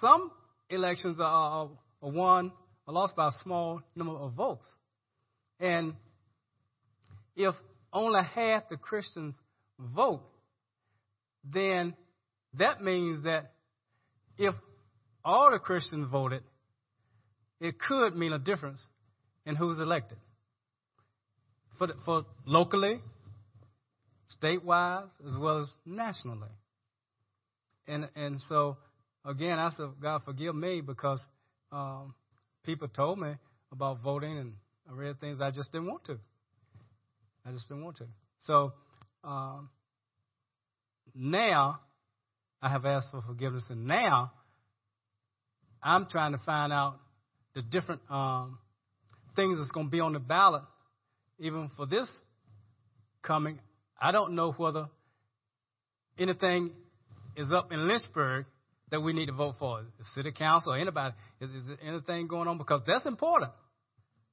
[0.01, 0.31] some
[0.71, 1.69] elections are,
[2.03, 2.53] are won
[2.87, 4.67] or lost by a small number of votes.
[5.61, 5.95] And
[7.37, 7.55] if
[7.93, 9.35] only half the Christians
[9.79, 10.23] vote,
[11.45, 11.95] then
[12.59, 13.53] that means that
[14.39, 14.55] if
[15.25, 16.43] all the Christians voted,
[17.61, 18.81] it could mean a difference
[19.47, 20.19] in who's elected.
[21.79, 23.01] For, the, for locally,
[24.41, 26.49] statewide, as well as nationally.
[27.87, 28.79] And and so
[29.25, 31.21] again, I said, God forgive me because
[31.73, 32.15] um,
[32.65, 33.33] people told me
[33.73, 34.53] about voting, and
[34.89, 36.19] I read things I just didn't want to.
[37.47, 38.07] I just didn't want to.
[38.47, 38.73] So
[39.23, 39.71] um,
[41.15, 41.81] now
[42.63, 44.33] I have asked for forgiveness, and now
[45.83, 46.97] I'm trying to find out
[47.55, 48.59] the different um,
[49.37, 50.63] things that's going to be on the ballot,
[51.39, 52.09] even for this
[53.23, 53.59] coming.
[54.01, 54.89] I don't know whether
[56.19, 56.71] anything
[57.37, 58.47] is up in Lynchburg
[58.91, 59.83] that we need to vote for.
[59.99, 61.15] The city council or anybody.
[61.41, 62.59] Is, is there anything going on?
[62.59, 63.51] Because that's important.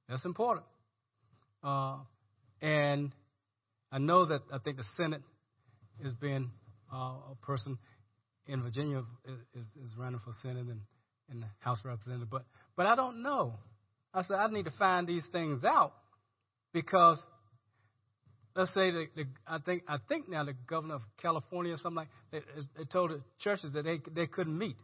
[0.08, 0.66] That's important.
[1.64, 1.98] Uh,
[2.62, 3.12] and
[3.92, 5.22] I know that I think the Senate
[6.04, 6.50] is being
[6.94, 7.78] uh, a person
[8.48, 9.04] in Virginia
[9.56, 10.82] is, is running for Senate and,
[11.30, 12.30] and House Representative.
[12.30, 12.46] But
[12.76, 13.56] but I don't know.
[14.14, 15.94] I said I need to find these things out
[16.74, 17.18] because
[18.56, 21.98] let's say the, the, I think I think now the governor of California or something
[21.98, 22.40] like they,
[22.78, 24.76] they told the churches that they they couldn't meet.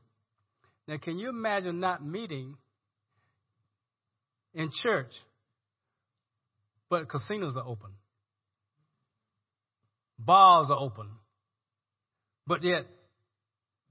[0.87, 2.55] Now, can you imagine not meeting
[4.53, 5.11] in church,
[6.89, 7.91] but casinos are open,
[10.17, 11.09] bars are open,
[12.45, 12.85] but yet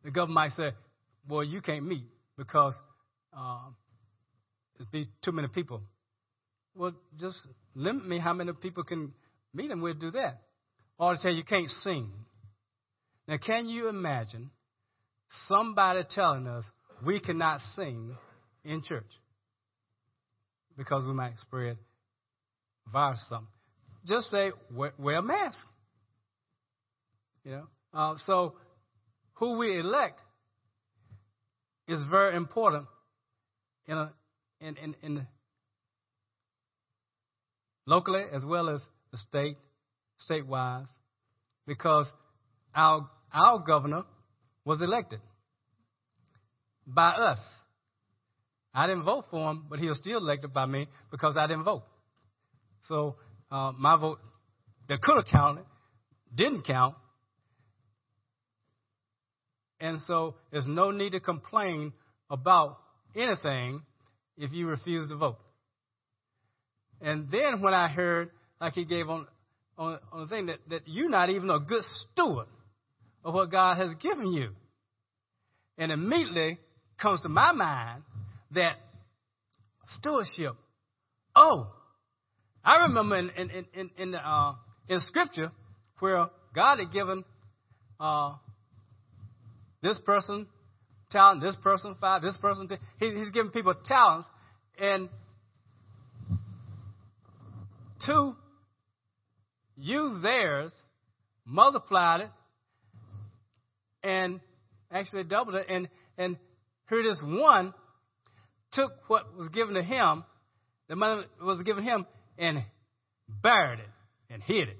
[0.05, 0.71] the government might say,
[1.29, 2.07] "Well, you can't meet
[2.37, 2.75] because
[3.37, 3.71] uh,
[4.77, 5.83] there's be too many people."
[6.75, 7.39] Well, just
[7.75, 9.13] limit me how many people can
[9.55, 10.43] meet and we'll do that.
[10.99, 12.11] Or to tell you, you can't sing.
[13.27, 14.51] Now, can you imagine
[15.49, 16.65] somebody telling us
[17.05, 18.17] we cannot sing
[18.65, 19.11] in church
[20.77, 21.79] because we might spread
[22.93, 23.49] virus or something?
[24.07, 24.53] Just say,
[24.99, 25.59] wear, a mask.
[27.45, 27.67] You know?
[27.93, 28.55] Uh, so,
[29.35, 30.21] who we elect
[31.89, 32.87] is very important
[33.87, 34.13] in, a,
[34.61, 35.27] in, in, in
[37.87, 38.81] locally as well as
[39.13, 39.57] the state,
[40.29, 40.87] statewide,
[41.67, 42.07] because
[42.75, 44.05] our, our governor
[44.65, 45.21] was elected
[46.87, 47.39] by us.
[48.75, 51.65] I didn't vote for him, but he was still elected by me because I didn't
[51.65, 51.85] vote.
[52.89, 53.17] So
[53.51, 54.19] uh, my vote
[54.89, 55.65] that could have counted
[56.35, 56.95] didn't count.
[59.81, 61.93] And so there's no need to complain
[62.31, 62.79] about
[63.15, 63.83] anything
[64.37, 65.39] if you refuse to vote.
[67.01, 69.27] And then when I heard like he gave on,
[69.77, 72.47] on, on the thing that, that you're not even a good steward
[73.25, 74.51] of what God has given you.
[75.79, 76.59] And immediately
[77.01, 78.03] comes to my mind
[78.53, 78.77] that
[79.89, 80.55] stewardship.
[81.35, 81.71] Oh,
[82.67, 84.55] I remember in in in in, uh,
[84.89, 85.53] in Scripture
[86.01, 87.25] where God had given
[88.01, 88.35] uh,
[89.83, 90.49] this person
[91.13, 92.69] talent, this person five, this person.
[92.99, 94.27] He, he's given people talents,
[94.81, 95.09] and
[98.05, 98.35] two
[99.77, 100.73] used theirs,
[101.45, 102.31] multiplied it,
[104.03, 104.41] and
[104.91, 105.67] actually doubled it.
[105.69, 106.37] And, and
[106.89, 107.75] here this one
[108.73, 110.25] took what was given to him,
[110.89, 112.07] the money was given him,
[112.39, 112.65] and
[113.29, 113.89] buried it
[114.31, 114.79] and hid it.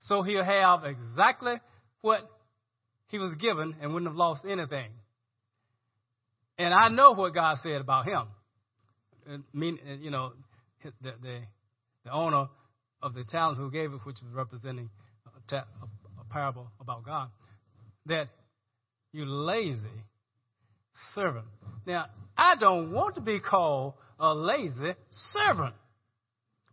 [0.00, 1.54] So he'll have exactly
[2.00, 2.20] what
[3.08, 4.90] he was given and wouldn't have lost anything.
[6.58, 8.26] And I know what God said about him.
[9.28, 10.32] I mean, you know,
[10.82, 11.40] the, the
[12.04, 12.48] the owner
[13.02, 14.90] of the talents who gave it, which was representing
[15.26, 15.66] a, ta-
[16.20, 17.28] a parable about God,
[18.06, 18.28] that
[19.12, 19.88] you lazy
[21.14, 21.46] servant.
[21.86, 25.74] Now, I don't want to be called a lazy servant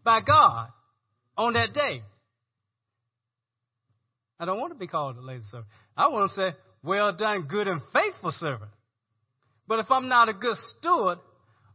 [0.03, 0.69] by God
[1.37, 2.01] on that day.
[4.39, 5.67] I don't want to be called a lazy servant.
[5.95, 8.71] I want to say, well done, good and faithful servant.
[9.67, 11.19] But if I'm not a good steward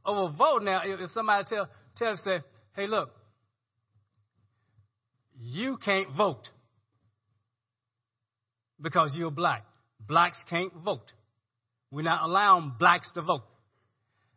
[0.04, 2.40] of a vote now, if somebody tell, tell say,
[2.74, 3.10] hey, look,
[5.38, 6.48] you can't vote.
[8.80, 9.64] because you're black.
[10.06, 11.12] Blacks can't vote.
[11.90, 13.44] We're not allowing blacks to vote.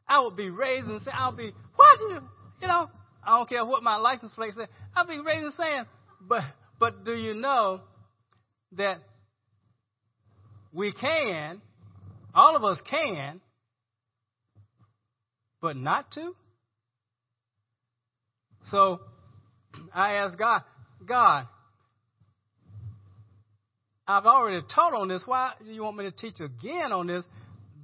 [0.09, 2.19] I would be raised and say, I'll be, what you,
[2.61, 2.89] you know,
[3.23, 4.67] I don't care what my license plate says.
[4.95, 5.85] I'll be raised and saying,
[6.27, 6.41] but,
[6.79, 7.81] but do you know
[8.73, 8.97] that
[10.73, 11.61] we can,
[12.33, 13.39] all of us can,
[15.61, 16.35] but not to?
[18.71, 18.99] So
[19.93, 20.63] I asked God,
[21.07, 21.47] God,
[24.07, 25.21] I've already taught on this.
[25.25, 27.23] Why do you want me to teach again on this?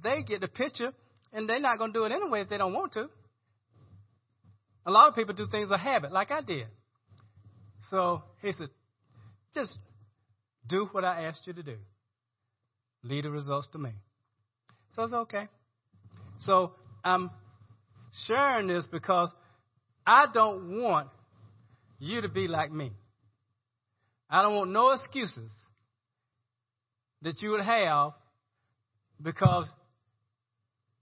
[0.02, 0.92] They get the picture,
[1.36, 3.08] and they're not going to do it anyway if they don't want to.
[4.86, 6.66] A lot of people do things a habit, like I did.
[7.90, 8.70] So he said,
[9.54, 9.76] just
[10.66, 11.76] do what I asked you to do.
[13.02, 13.90] Leave the results to me.
[14.94, 15.48] So it's okay.
[16.40, 16.72] So
[17.04, 17.30] I'm
[18.26, 19.28] sharing this because
[20.06, 21.08] I don't want
[21.98, 22.92] you to be like me.
[24.30, 25.52] I don't want no excuses
[27.22, 28.12] that you would have
[29.22, 29.68] because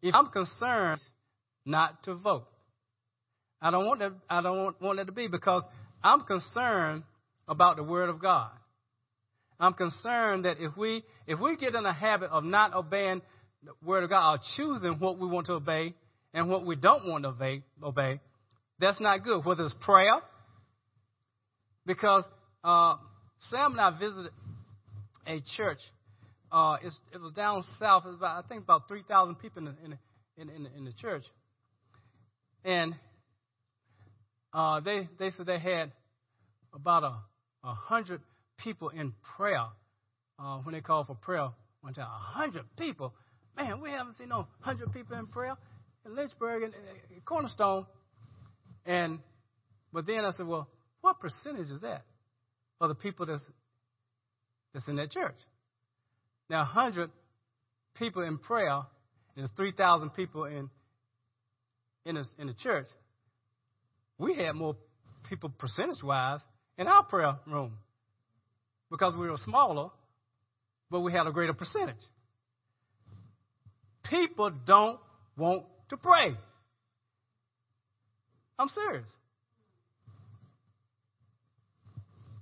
[0.04, 1.00] if I'm concerned
[1.64, 2.46] not to vote,
[3.60, 4.12] I don't want that.
[4.28, 5.62] I don't want, that to be because
[6.02, 7.04] I'm concerned
[7.48, 8.50] about the Word of God.
[9.58, 13.22] I'm concerned that if we if we get in a habit of not obeying
[13.62, 15.94] the Word of God or choosing what we want to obey
[16.34, 18.20] and what we don't want to obey, obey
[18.78, 19.42] that's not good.
[19.42, 20.20] Whether it's prayer,
[21.86, 22.24] because
[22.62, 22.96] uh,
[23.50, 24.32] Sam and I visited
[25.26, 25.78] a church.
[26.54, 26.76] Uh,
[27.12, 28.04] it was down south.
[28.04, 29.98] It was about, I think about 3,000 people in the,
[30.36, 31.24] in, in, in the church.
[32.64, 32.94] And
[34.52, 35.90] uh, they, they said they had
[36.72, 37.16] about a,
[37.66, 38.20] a hundred
[38.56, 39.66] people in prayer
[40.38, 41.48] uh, when they called for prayer
[41.80, 42.06] one time.
[42.06, 43.12] A hundred people.
[43.56, 45.56] Man, we haven't seen no hundred people in prayer
[46.06, 46.74] in Lynchburg and,
[47.24, 47.84] Cornerstone.
[48.86, 49.18] And
[49.92, 50.68] but then I said, well,
[51.00, 52.02] what percentage is that
[52.80, 53.42] of the people that's
[54.72, 55.34] that's in that church?
[56.50, 57.10] Now, hundred
[57.96, 58.84] people in prayer, and
[59.36, 60.70] there's three thousand people in
[62.04, 62.86] in, a, in the church
[64.18, 64.76] we had more
[65.28, 66.40] people percentage wise
[66.78, 67.78] in our prayer room
[68.90, 69.90] because we were smaller,
[70.90, 72.02] but we had a greater percentage.
[74.04, 74.98] People don't
[75.36, 76.36] want to pray.
[78.58, 79.08] I'm serious.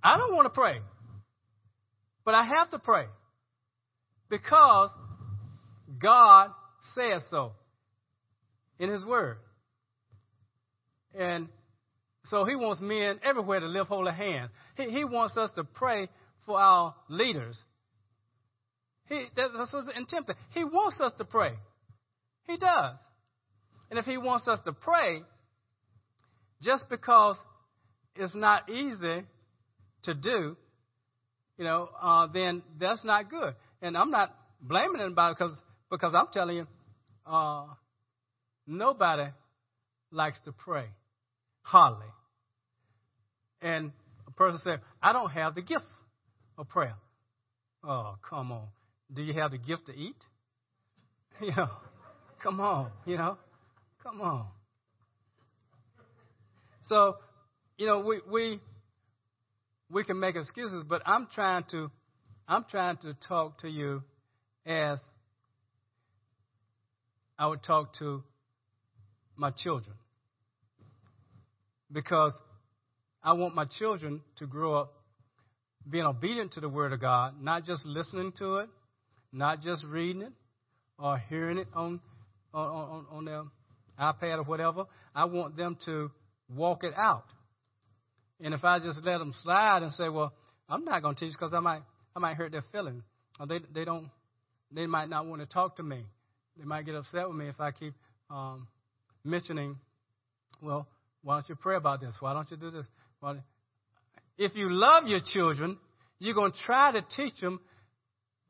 [0.02, 0.80] I don't want to pray,
[2.24, 3.06] but I have to pray
[4.32, 4.88] because
[6.00, 6.52] God
[6.94, 7.52] says so
[8.78, 9.36] in His Word.
[11.14, 11.48] And
[12.24, 14.50] so he wants men everywhere to lift holy hands.
[14.78, 16.08] He, he wants us to pray
[16.46, 17.58] for our leaders.
[19.10, 20.30] He, that's what's intent.
[20.52, 21.52] He wants us to pray.
[22.44, 22.96] He does.
[23.90, 25.20] And if he wants us to pray,
[26.62, 27.36] just because
[28.16, 29.26] it's not easy
[30.04, 30.56] to do,
[31.58, 33.54] you know, uh, then that's not good.
[33.82, 35.56] And I'm not blaming anybody because
[35.90, 36.66] because I'm telling you,
[37.26, 37.66] uh,
[38.66, 39.30] nobody
[40.10, 40.86] likes to pray.
[41.62, 42.06] Hardly.
[43.60, 43.92] And
[44.26, 45.84] a person said, I don't have the gift
[46.56, 46.94] of prayer.
[47.84, 48.68] Oh, come on.
[49.12, 50.16] Do you have the gift to eat?
[51.40, 51.66] You know,
[52.42, 53.38] come on, you know,
[54.02, 54.46] come on.
[56.82, 57.16] So,
[57.78, 58.60] you know, we we
[59.90, 61.90] we can make excuses, but I'm trying to
[62.52, 64.02] I'm trying to talk to you
[64.66, 64.98] as
[67.38, 68.22] I would talk to
[69.36, 69.96] my children
[71.90, 72.34] because
[73.24, 74.92] I want my children to grow up
[75.88, 78.68] being obedient to the Word of God, not just listening to it,
[79.32, 80.32] not just reading it
[80.98, 82.00] or hearing it on
[82.52, 83.44] on, on, their
[83.98, 84.84] iPad or whatever.
[85.14, 86.10] I want them to
[86.54, 87.24] walk it out.
[88.42, 90.34] And if I just let them slide and say, "Well,
[90.68, 91.80] I'm not going to teach because I might
[92.14, 93.04] I might hurt their feelings,"
[93.40, 94.10] or they they don't
[94.70, 96.04] they might not want to talk to me.
[96.58, 97.94] They might get upset with me if I keep
[98.30, 98.66] um,
[99.24, 99.76] mentioning,
[100.60, 100.86] well,
[101.22, 102.14] why don't you pray about this?
[102.20, 102.86] Why don't you do this?
[103.20, 103.38] Well,
[104.38, 105.78] if you love your children,
[106.18, 107.60] you're going to try to teach them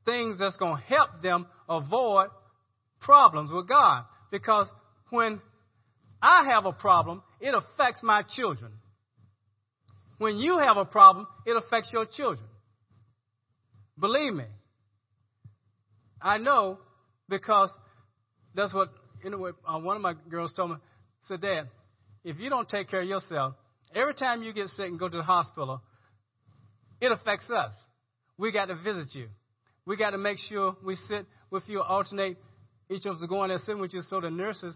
[0.04, 2.28] things that's going to help them avoid
[3.00, 4.04] problems with God.
[4.30, 4.66] Because
[5.10, 5.40] when
[6.20, 8.72] I have a problem, it affects my children.
[10.18, 12.46] When you have a problem, it affects your children.
[14.02, 14.44] Believe me.
[16.20, 16.78] I know
[17.28, 17.70] because
[18.52, 18.88] that's what,
[19.24, 20.76] anyway, uh, one of my girls told me,
[21.28, 21.68] said, Dad,
[22.24, 23.54] if you don't take care of yourself,
[23.94, 25.80] every time you get sick and go to the hospital,
[27.00, 27.72] it affects us.
[28.36, 29.28] We got to visit you.
[29.86, 32.38] We got to make sure we sit with you, alternate
[32.90, 34.74] each of us going there sitting with you, so the nurses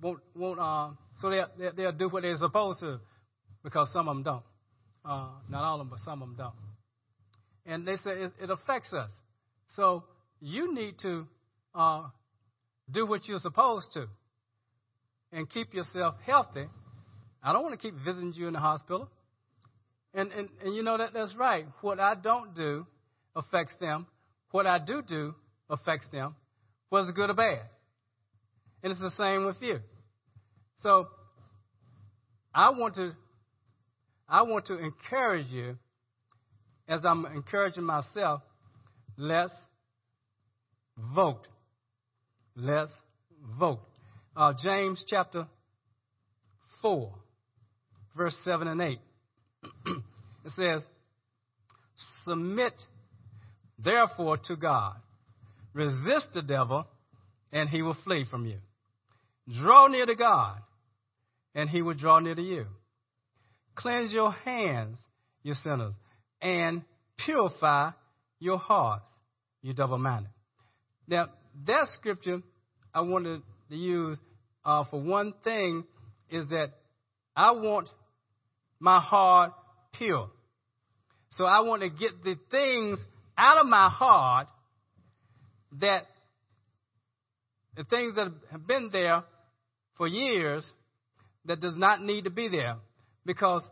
[0.00, 3.00] won't, won't uh, so they'll, they'll do what they're supposed to,
[3.64, 4.42] because some of them don't.
[5.04, 6.67] Uh, not all of them, but some of them don't.
[7.68, 9.10] And they say it, it affects us.
[9.68, 10.02] So
[10.40, 11.26] you need to
[11.74, 12.04] uh,
[12.90, 14.06] do what you're supposed to
[15.32, 16.66] and keep yourself healthy.
[17.42, 19.10] I don't want to keep visiting you in the hospital.
[20.14, 21.66] And, and, and you know that that's right.
[21.82, 22.86] What I don't do
[23.36, 24.06] affects them.
[24.50, 25.34] What I do do
[25.68, 26.34] affects them,
[26.88, 27.60] whether good or bad.
[28.82, 29.80] And it's the same with you.
[30.78, 31.08] So
[32.54, 33.12] I want to
[34.26, 35.76] I want to encourage you
[36.88, 38.40] as I'm encouraging myself,
[39.16, 39.52] let's
[41.14, 41.46] vote.
[42.56, 42.92] Let's
[43.58, 43.80] vote.
[44.34, 45.46] Uh, James chapter
[46.80, 47.12] 4,
[48.16, 48.98] verse 7 and 8.
[49.86, 50.82] it says,
[52.24, 52.74] Submit
[53.78, 54.96] therefore to God.
[55.74, 56.86] Resist the devil,
[57.52, 58.58] and he will flee from you.
[59.60, 60.58] Draw near to God,
[61.54, 62.66] and he will draw near to you.
[63.74, 64.98] Cleanse your hands,
[65.42, 65.94] you sinners,
[66.40, 66.82] and
[67.18, 67.90] purify
[68.38, 69.10] your hearts,
[69.62, 70.30] you double minded.
[71.06, 71.28] Now,
[71.66, 72.42] that scripture
[72.94, 74.18] I wanted to use
[74.64, 75.84] uh, for one thing
[76.30, 76.72] is that
[77.34, 77.88] I want
[78.78, 79.52] my heart
[79.92, 80.28] pure.
[81.30, 82.98] So I want to get the things
[83.36, 84.48] out of my heart
[85.80, 86.06] that
[87.76, 89.22] the things that have been there
[89.96, 90.64] for years
[91.44, 92.76] that does not need to be there
[93.24, 93.62] because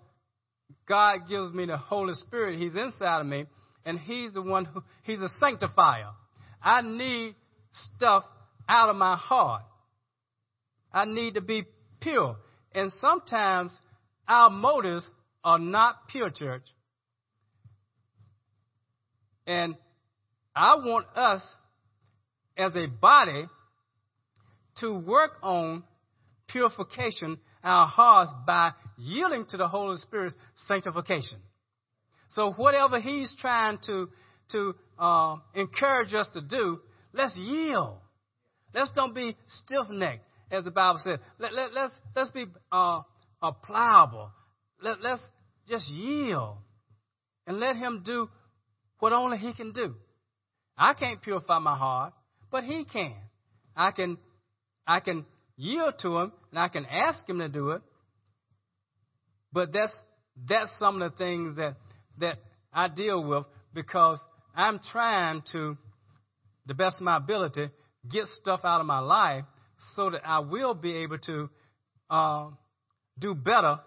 [0.89, 2.59] God gives me the Holy Spirit.
[2.59, 3.47] He's inside of me,
[3.85, 6.11] and He's the one who, He's a sanctifier.
[6.63, 7.35] I need
[7.95, 8.25] stuff
[8.69, 9.63] out of my heart.
[10.93, 11.65] I need to be
[12.01, 12.37] pure.
[12.73, 13.73] And sometimes
[14.29, 15.07] our motives
[15.45, 16.65] are not pure, church.
[19.47, 19.77] And
[20.55, 21.43] I want us
[22.57, 23.47] as a body
[24.79, 25.85] to work on
[26.49, 30.37] purification our hearts by yielding to the Holy Spirit's
[30.69, 31.39] sanctification.
[32.31, 34.09] So whatever He's trying to
[34.53, 36.81] to uh, encourage us to do,
[37.13, 37.99] let's yield.
[38.73, 41.19] Let's don't be stiff necked, as the Bible says.
[41.39, 43.03] Let, let, let's let's be uh,
[43.43, 44.31] uh, pliable.
[44.81, 45.23] Let, let's
[45.69, 46.59] just yield
[47.47, 48.29] and let Him do
[49.01, 49.95] what only He can do.
[50.79, 52.13] I can't purify my heart,
[52.51, 53.17] but He can.
[53.75, 54.19] I can
[54.87, 55.27] I can
[55.57, 57.83] yield to Him and I can ask Him to do it.
[59.53, 59.95] But that's
[60.49, 61.77] that's some of the things that
[62.19, 62.39] that
[62.73, 64.19] I deal with because
[64.55, 65.77] I'm trying to,
[66.67, 67.71] the best of my ability,
[68.11, 69.45] get stuff out of my life
[69.95, 71.51] so that I will be able to
[72.09, 72.49] uh,
[73.19, 73.81] do better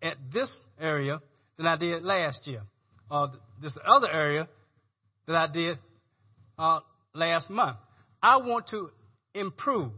[0.00, 0.50] at this
[0.80, 1.20] area
[1.56, 2.62] than I did last year,
[3.10, 4.48] or this other area
[5.26, 5.78] that I did
[6.58, 6.80] uh,
[7.14, 7.78] last month.
[8.22, 8.90] I want to
[9.34, 9.92] improve.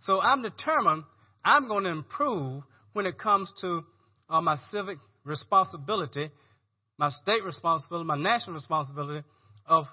[0.00, 1.04] So I'm determined
[1.44, 3.84] I'm going to improve when it comes to
[4.28, 6.30] uh, my civic responsibility,
[6.98, 9.26] my state responsibility, my national responsibility
[9.66, 9.84] of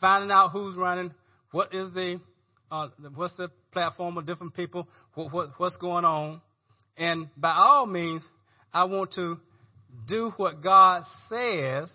[0.00, 1.12] finding out who's running,
[1.50, 2.20] what is the
[2.70, 6.40] uh, what's the platform of different people, what, what, what's going on,
[6.96, 8.26] and by all means,
[8.72, 9.38] I want to
[10.08, 11.90] do what God says,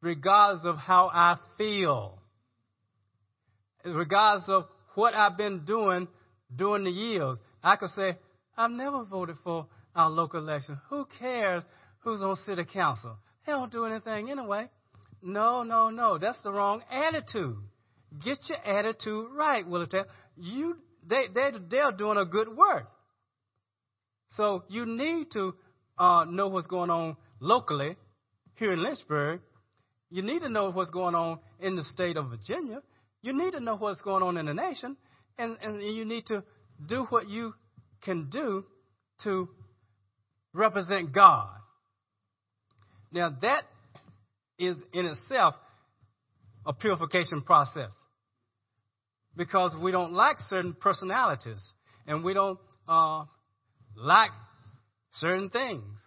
[0.00, 2.18] regardless of how I feel,
[3.84, 4.64] regardless of
[4.94, 6.08] what I've been doing
[6.54, 7.38] during the years.
[7.62, 8.16] I could say,
[8.56, 10.78] I've never voted for our local election.
[10.90, 11.62] Who cares
[12.00, 13.16] who's on city council?
[13.46, 14.68] They don't do anything anyway.
[15.22, 16.18] No, no, no.
[16.18, 17.56] That's the wrong attitude.
[18.24, 20.04] Get your attitude right, Willitail.
[20.36, 20.76] You,
[21.08, 22.88] they, they, they're doing a good work.
[24.28, 25.54] So you need to
[25.98, 27.96] uh, know what's going on locally
[28.54, 29.40] here in Lynchburg.
[30.10, 32.82] You need to know what's going on in the state of Virginia.
[33.22, 34.96] You need to know what's going on in the nation.
[35.38, 36.42] And, and you need to
[36.86, 37.54] do what you
[38.02, 38.64] can do
[39.24, 39.48] to
[40.52, 41.48] represent God.
[43.12, 43.64] Now, that
[44.58, 45.54] is in itself
[46.64, 47.90] a purification process
[49.36, 51.62] because we don't like certain personalities
[52.06, 52.58] and we don't
[52.88, 53.24] uh,
[53.96, 54.30] like
[55.14, 55.98] certain things,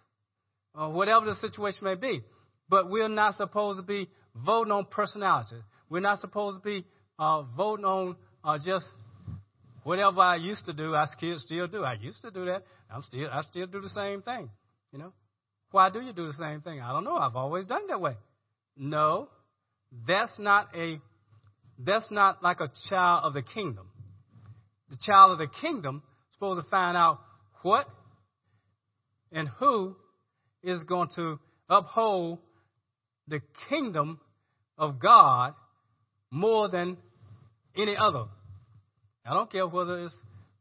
[0.74, 2.22] or whatever the situation may be.
[2.68, 5.58] But we're not supposed to be voting on personality.
[5.90, 6.86] We're not supposed to be
[7.20, 8.86] uh, voting on uh, just
[9.86, 10.96] whatever I used to do.
[10.96, 11.84] I still still do.
[11.84, 12.64] I used to do that.
[12.90, 14.50] I'm still I still do the same thing.
[14.92, 15.14] You know,
[15.72, 16.82] why do you do the same thing?
[16.82, 17.16] I don't know.
[17.16, 18.16] I've always done that way.
[18.76, 19.30] No,
[20.08, 21.00] that's not a
[21.78, 23.88] that's not like a child of the kingdom.
[24.90, 27.20] The child of the kingdom is supposed to find out
[27.62, 27.88] what
[29.32, 29.96] and who
[30.64, 32.40] is going to uphold
[33.28, 34.20] the kingdom
[34.80, 35.54] of God
[36.32, 36.98] more than
[37.78, 38.26] any other.
[39.26, 40.16] I don't care whether it's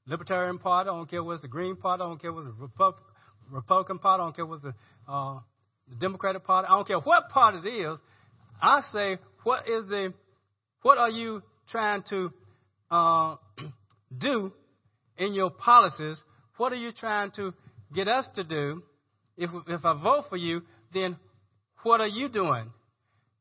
[0.07, 2.59] Libertarian Party, I don't care whether it's the Green Party, I don't care whether it's
[2.59, 2.93] the
[3.51, 5.41] Republican Party, I don't care whether it's the uh,
[5.89, 7.99] the Democratic Party, I don't care what party it is,
[8.61, 10.15] I say, what is the,
[10.83, 12.31] What are you trying to
[12.91, 13.37] uh,
[14.19, 14.53] do
[15.19, 16.17] in your policies?
[16.57, 17.53] What are you trying to
[17.95, 18.83] get us to do?
[19.37, 20.63] If, if I vote for you,
[20.93, 21.19] then
[21.83, 22.71] what are you doing?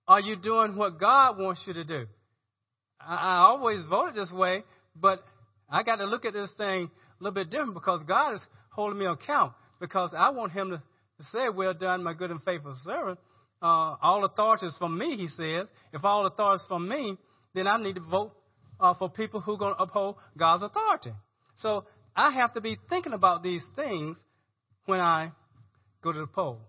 [0.07, 2.05] Are you doing what God wants you to do?
[2.99, 4.63] I, I always voted this way,
[4.95, 5.23] but
[5.69, 6.89] I got to look at this thing
[7.19, 10.81] a little bit different because God is holding me account because I want Him to,
[11.31, 13.19] say, Well done, my good and faithful servant.
[13.61, 15.67] Uh, all authority is from me, He says.
[15.93, 17.17] If all authority is from me,
[17.53, 18.33] then I need to vote
[18.79, 21.13] uh, for people who are going to uphold God's authority.
[21.57, 21.85] So
[22.15, 24.21] I have to be thinking about these things
[24.85, 25.31] when I
[26.03, 26.59] go to the poll.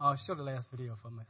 [0.00, 1.24] I'll show the last video for me,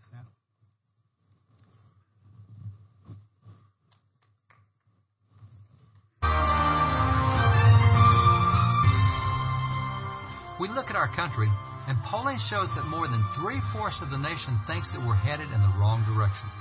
[10.60, 11.48] We look at our country,
[11.88, 15.48] and polling shows that more than three fourths of the nation thinks that we're headed
[15.48, 16.52] in the wrong direction.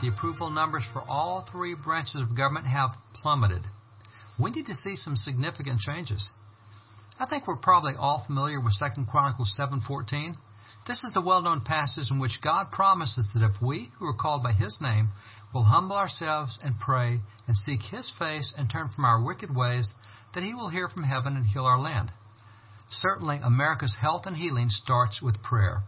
[0.00, 3.60] The approval numbers for all three branches of government have plummeted.
[4.40, 6.32] We need to see some significant changes.
[7.20, 10.36] I think we're probably all familiar with 2 Chronicles 7:14.
[10.86, 14.42] This is the well-known passage in which God promises that if we who are called
[14.42, 15.10] by his name
[15.52, 19.92] will humble ourselves and pray and seek his face and turn from our wicked ways,
[20.32, 22.10] that he will hear from heaven and heal our land.
[22.88, 25.82] Certainly, America's health and healing starts with prayer.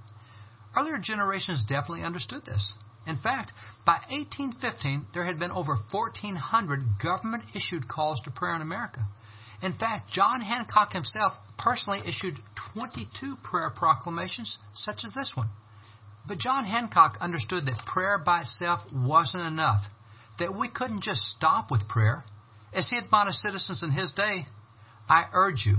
[0.77, 2.75] Earlier generations definitely understood this.
[3.07, 3.53] In fact,
[3.85, 9.07] by 1815, there had been over 1,400 government issued calls to prayer in America.
[9.63, 12.39] In fact, John Hancock himself personally issued
[12.75, 15.49] 22 prayer proclamations, such as this one.
[16.27, 19.83] But John Hancock understood that prayer by itself wasn't enough,
[20.39, 22.25] that we couldn't just stop with prayer.
[22.75, 24.47] As he admonished citizens in his day,
[25.09, 25.79] I urge you,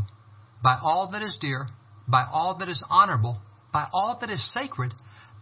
[0.64, 1.68] by all that is dear,
[2.08, 3.40] by all that is honorable,
[3.74, 4.94] by all that is sacred,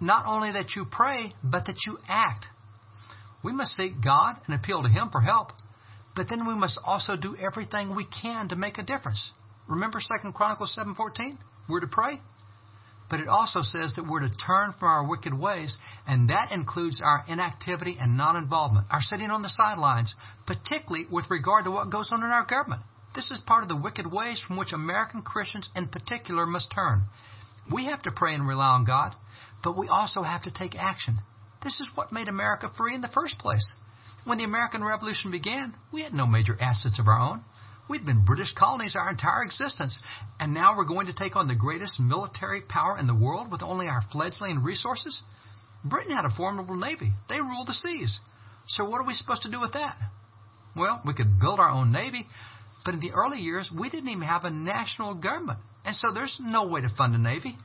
[0.02, 2.48] not only that you pray, but that you act.
[3.44, 5.52] We must seek God and appeal to Him for help,
[6.16, 9.32] but then we must also do everything we can to make a difference.
[9.68, 11.38] Remember 2 Chronicles 7:14?
[11.70, 12.22] We're to pray.
[13.10, 17.00] But it also says that we're to turn from our wicked ways, and that includes
[17.04, 20.16] our inactivity and non-involvement, our sitting on the sidelines,
[20.48, 22.82] particularly with regard to what goes on in our government.
[23.16, 27.04] This is part of the wicked ways from which American Christians in particular must turn.
[27.72, 29.16] We have to pray and rely on God,
[29.64, 31.20] but we also have to take action.
[31.64, 33.74] This is what made America free in the first place.
[34.26, 37.44] When the American Revolution began, we had no major assets of our own.
[37.90, 40.02] We'd been British colonies our entire existence,
[40.40, 43.62] and now we're going to take on the greatest military power in the world with
[43.64, 45.24] only our fledgling resources?
[45.84, 47.12] Britain had a formidable navy.
[47.30, 48.20] They ruled the seas.
[48.68, 49.96] So what are we supposed to do with that?
[50.76, 52.26] Well, we could build our own navy,
[52.86, 55.60] but in the early years, we didn't even have a national government.
[55.84, 57.58] And so there's no way to fund a Navy.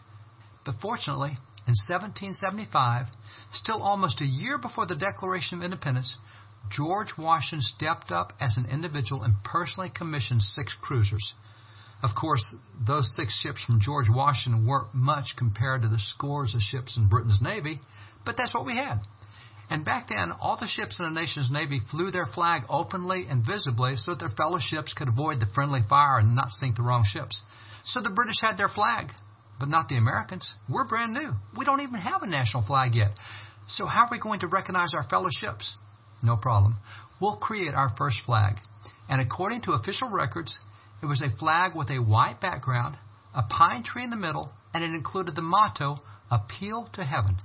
[0.65, 1.37] But fortunately,
[1.69, 3.07] in 1775,
[3.53, 6.17] still almost a year before the Declaration of Independence,
[6.71, 11.35] George Washington stepped up as an individual and personally commissioned six cruisers.
[12.03, 12.57] Of course,
[12.87, 17.09] those six ships from George Washington weren't much compared to the scores of ships in
[17.09, 17.81] Britain's Navy,
[18.25, 19.01] but that's what we had.
[19.71, 23.47] And back then, all the ships in a nation's navy flew their flag openly and
[23.47, 26.83] visibly so that their fellow ships could avoid the friendly fire and not sink the
[26.83, 27.43] wrong ships.
[27.85, 29.13] So the British had their flag,
[29.61, 30.57] but not the Americans.
[30.69, 31.31] We're brand new.
[31.57, 33.13] We don't even have a national flag yet.
[33.69, 35.79] So how are we going to recognize our fellow ships?
[36.21, 36.77] No problem.
[37.21, 38.57] We'll create our first flag.
[39.09, 40.59] And according to official records,
[41.01, 42.97] it was a flag with a white background,
[43.35, 46.01] a pine tree in the middle, and it included the motto,
[46.31, 47.39] Appeal to Heaven.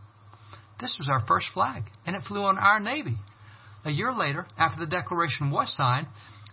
[0.79, 3.17] This was our first flag, and it flew on our Navy.
[3.85, 6.07] A year later, after the Declaration was signed,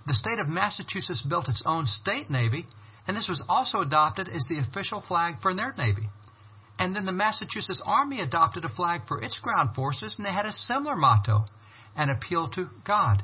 [0.06, 2.66] the state of Massachusetts built its own state navy,
[3.06, 6.08] and this was also adopted as the official flag for their navy.
[6.78, 10.46] And then the Massachusetts Army adopted a flag for its ground forces, and they had
[10.46, 11.46] a similar motto
[11.96, 13.22] an appeal to God.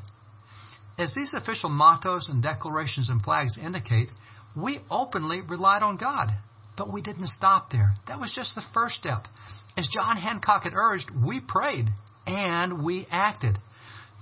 [0.99, 4.09] As these official mottos and declarations and flags indicate,
[4.57, 6.29] we openly relied on God.
[6.77, 7.95] But we didn't stop there.
[8.07, 9.25] That was just the first step.
[9.79, 11.91] As John Hancock had urged, we prayed
[12.27, 13.59] and we acted.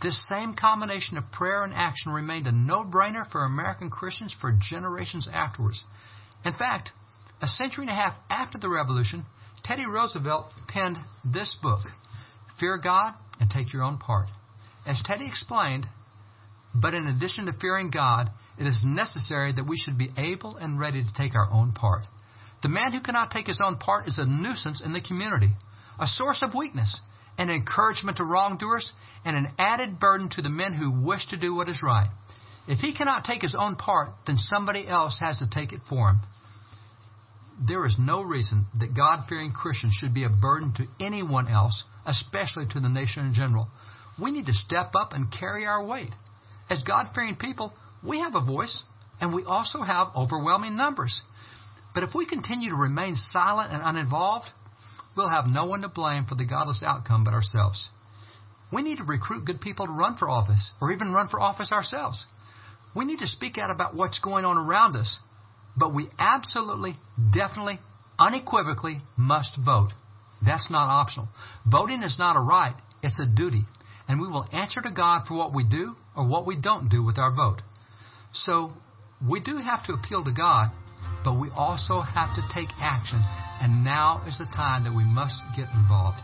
[0.02, 4.52] This same combination of prayer and action remained a no brainer for American Christians for
[4.52, 5.82] generations afterwards.
[6.44, 6.90] In fact,
[7.40, 9.24] a century and a half after the Revolution,
[9.64, 11.80] Teddy Roosevelt penned this book,
[12.60, 14.28] Fear God and Take Your Own Part.
[14.86, 15.86] As Teddy explained,
[16.74, 18.28] but in addition to fearing God,
[18.58, 22.02] it is necessary that we should be able and ready to take our own part.
[22.62, 25.50] The man who cannot take his own part is a nuisance in the community,
[26.00, 27.00] a source of weakness,
[27.38, 28.92] an encouragement to wrongdoers,
[29.24, 32.08] and an added burden to the men who wish to do what is right.
[32.66, 36.10] If he cannot take his own part, then somebody else has to take it for
[36.10, 36.20] him.
[37.66, 41.84] there is no reason that God fearing Christians should be a burden to anyone else,
[42.04, 43.68] especially to the nation in general.
[44.20, 46.12] We need to step up and carry our weight.
[46.68, 47.72] As God fearing people,
[48.06, 48.82] we have a voice,
[49.20, 51.22] and we also have overwhelming numbers.
[51.96, 54.50] But if we continue to remain silent and uninvolved,
[55.16, 57.88] we'll have no one to blame for the godless outcome but ourselves.
[58.70, 61.72] We need to recruit good people to run for office, or even run for office
[61.72, 62.26] ourselves.
[62.94, 65.18] We need to speak out about what's going on around us,
[65.74, 66.96] but we absolutely,
[67.32, 67.78] definitely,
[68.18, 69.92] unequivocally must vote.
[70.44, 71.28] That's not optional.
[71.64, 73.62] Voting is not a right, it's a duty.
[74.06, 77.02] And we will answer to God for what we do or what we don't do
[77.02, 77.62] with our vote.
[78.34, 78.74] So,
[79.26, 80.72] we do have to appeal to God,
[81.26, 83.20] but we also have to take action.
[83.60, 86.20] And now is the time that we must get involved.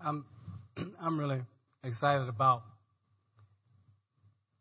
[0.00, 0.24] I'm
[1.00, 1.42] I'm really
[1.84, 2.62] excited about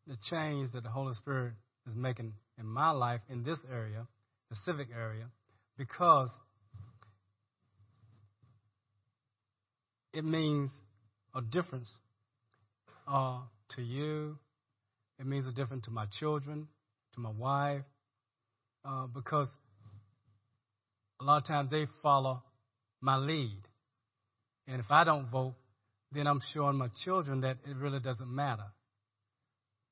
[0.05, 1.53] the change that the Holy Spirit
[1.87, 4.05] is making in my life in this area,
[4.51, 5.25] the civic area,
[5.75, 6.29] because
[10.13, 10.69] it means
[11.33, 11.89] a difference
[13.07, 13.39] uh,
[13.75, 14.37] to you.
[15.19, 16.67] It means a difference to my children,
[17.13, 17.83] to my wife,
[18.83, 19.49] uh, because
[21.19, 22.41] a lot of times they follow
[23.01, 23.61] my lead.
[24.67, 25.55] And if I don't vote,
[26.11, 28.65] then I'm showing my children that it really doesn't matter.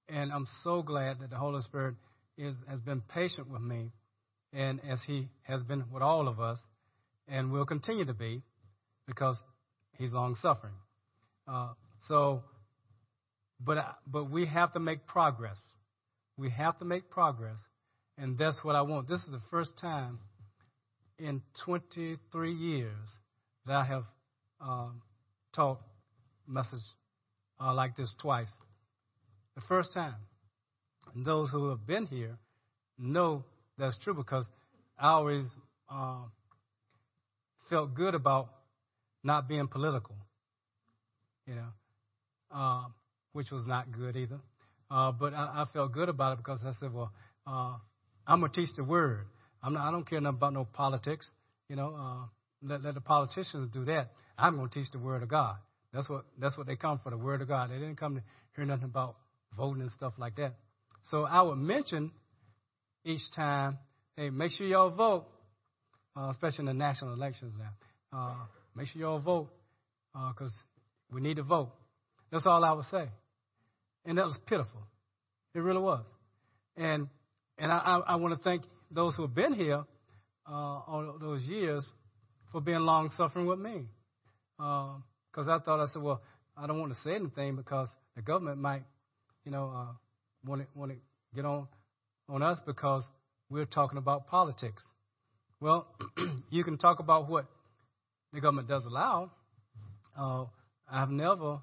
[0.08, 1.96] And I'm so glad that the Holy Spirit
[2.38, 3.92] is, has been patient with me,
[4.54, 6.58] and as He has been with all of us,
[7.28, 8.42] and will continue to be,
[9.06, 9.38] because
[9.98, 10.74] He's long suffering.
[11.48, 11.74] Uh,
[12.08, 12.42] so,
[13.60, 15.60] but but we have to make progress.
[16.38, 17.60] We have to make progress,
[18.18, 19.08] and that's what I want.
[19.08, 20.20] This is the first time
[21.18, 23.10] in 23 years
[23.66, 24.04] that I have
[24.62, 25.02] um,
[25.54, 25.80] taught
[26.48, 26.80] message
[27.60, 28.52] uh, like this twice.
[29.56, 30.16] The first time.
[31.14, 32.38] And those who have been here
[32.98, 33.44] know
[33.78, 34.46] that's true because
[34.98, 35.46] I always
[35.90, 36.24] uh,
[37.70, 38.50] felt good about
[39.24, 40.16] not being political,
[41.46, 41.68] you know,
[42.52, 42.86] uh,
[43.34, 44.40] which was not good either.
[44.92, 47.12] Uh, but I, I, felt good about it because I said, well,
[47.46, 47.76] uh,
[48.26, 49.26] I'm gonna teach the word.
[49.62, 51.28] I'm not, I don't care nothing about no politics.
[51.68, 52.26] You know, uh,
[52.64, 54.12] let, let the politicians do that.
[54.38, 55.58] I'm gonna teach the word of God.
[55.94, 57.70] That's what that's what they come for, the word of God.
[57.70, 58.24] They didn't come to
[58.56, 59.16] hear nothing about
[59.58, 60.56] voting and stuff like that.
[61.12, 62.12] So I would mention
[63.04, 63.78] each time,
[64.16, 65.26] hey, make sure y'all vote,
[66.16, 68.18] uh, especially in the national elections now.
[68.18, 68.36] Uh,
[68.76, 69.50] make sure y'all vote
[70.14, 71.72] because uh, we need to vote.
[72.32, 73.08] That's all I would say.
[74.06, 74.82] And that was pitiful.
[75.54, 76.04] It really was.
[76.78, 77.08] And
[77.58, 79.84] and I, I, I want to thank those who have been here
[80.48, 81.86] uh, all those years
[82.52, 83.86] for being long suffering with me.
[84.58, 86.22] Because uh, I thought, I said, well,
[86.58, 88.84] I don't want to say anything because the government might,
[89.46, 89.94] you know, uh,
[90.46, 90.98] want to want to
[91.36, 91.68] get on
[92.28, 93.04] on us because
[93.50, 94.84] we're talking about politics.
[95.60, 95.88] Well,
[96.50, 97.46] you can talk about what
[98.34, 99.32] the government does allow.
[100.18, 100.46] Uh,
[100.92, 101.60] I've never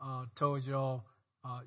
[0.00, 1.02] uh, told y'all
[1.44, 1.60] uh,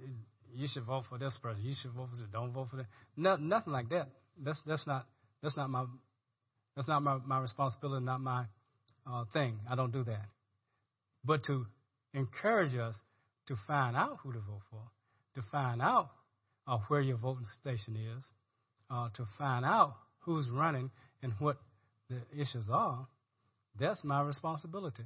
[0.53, 2.87] you should vote for this person, you should vote for this, don't vote for that.
[3.17, 4.09] No, nothing like that.
[4.43, 5.05] That's that's not
[5.41, 5.85] that's not my
[6.75, 8.45] that's not my, my responsibility, not my
[9.05, 9.59] uh, thing.
[9.69, 10.25] I don't do that.
[11.23, 11.65] But to
[12.13, 12.95] encourage us
[13.47, 14.81] to find out who to vote for,
[15.35, 16.09] to find out
[16.67, 18.25] uh, where your voting station is,
[18.89, 20.89] uh, to find out who's running
[21.21, 21.57] and what
[22.09, 23.07] the issues are,
[23.79, 25.03] that's my responsibility.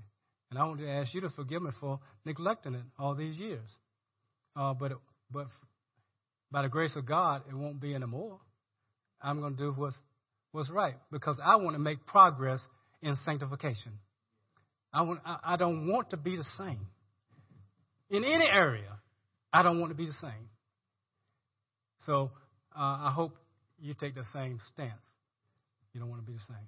[0.50, 3.70] And I want to ask you to forgive me for neglecting it all these years.
[4.56, 4.94] Uh, but
[5.32, 5.48] but
[6.52, 8.40] by the grace of God, it won't be anymore.
[9.22, 9.98] I'm going to do what's
[10.52, 12.62] what's right because I want to make progress
[13.02, 13.94] in sanctification.
[14.94, 16.88] I, want, I, I don't want to be the same.
[18.10, 18.98] In any area,
[19.52, 20.50] I don't want to be the same.
[22.06, 22.32] So
[22.76, 23.36] uh, I hope
[23.80, 24.94] you take the same stance.
[25.94, 26.68] You don't want to be the same.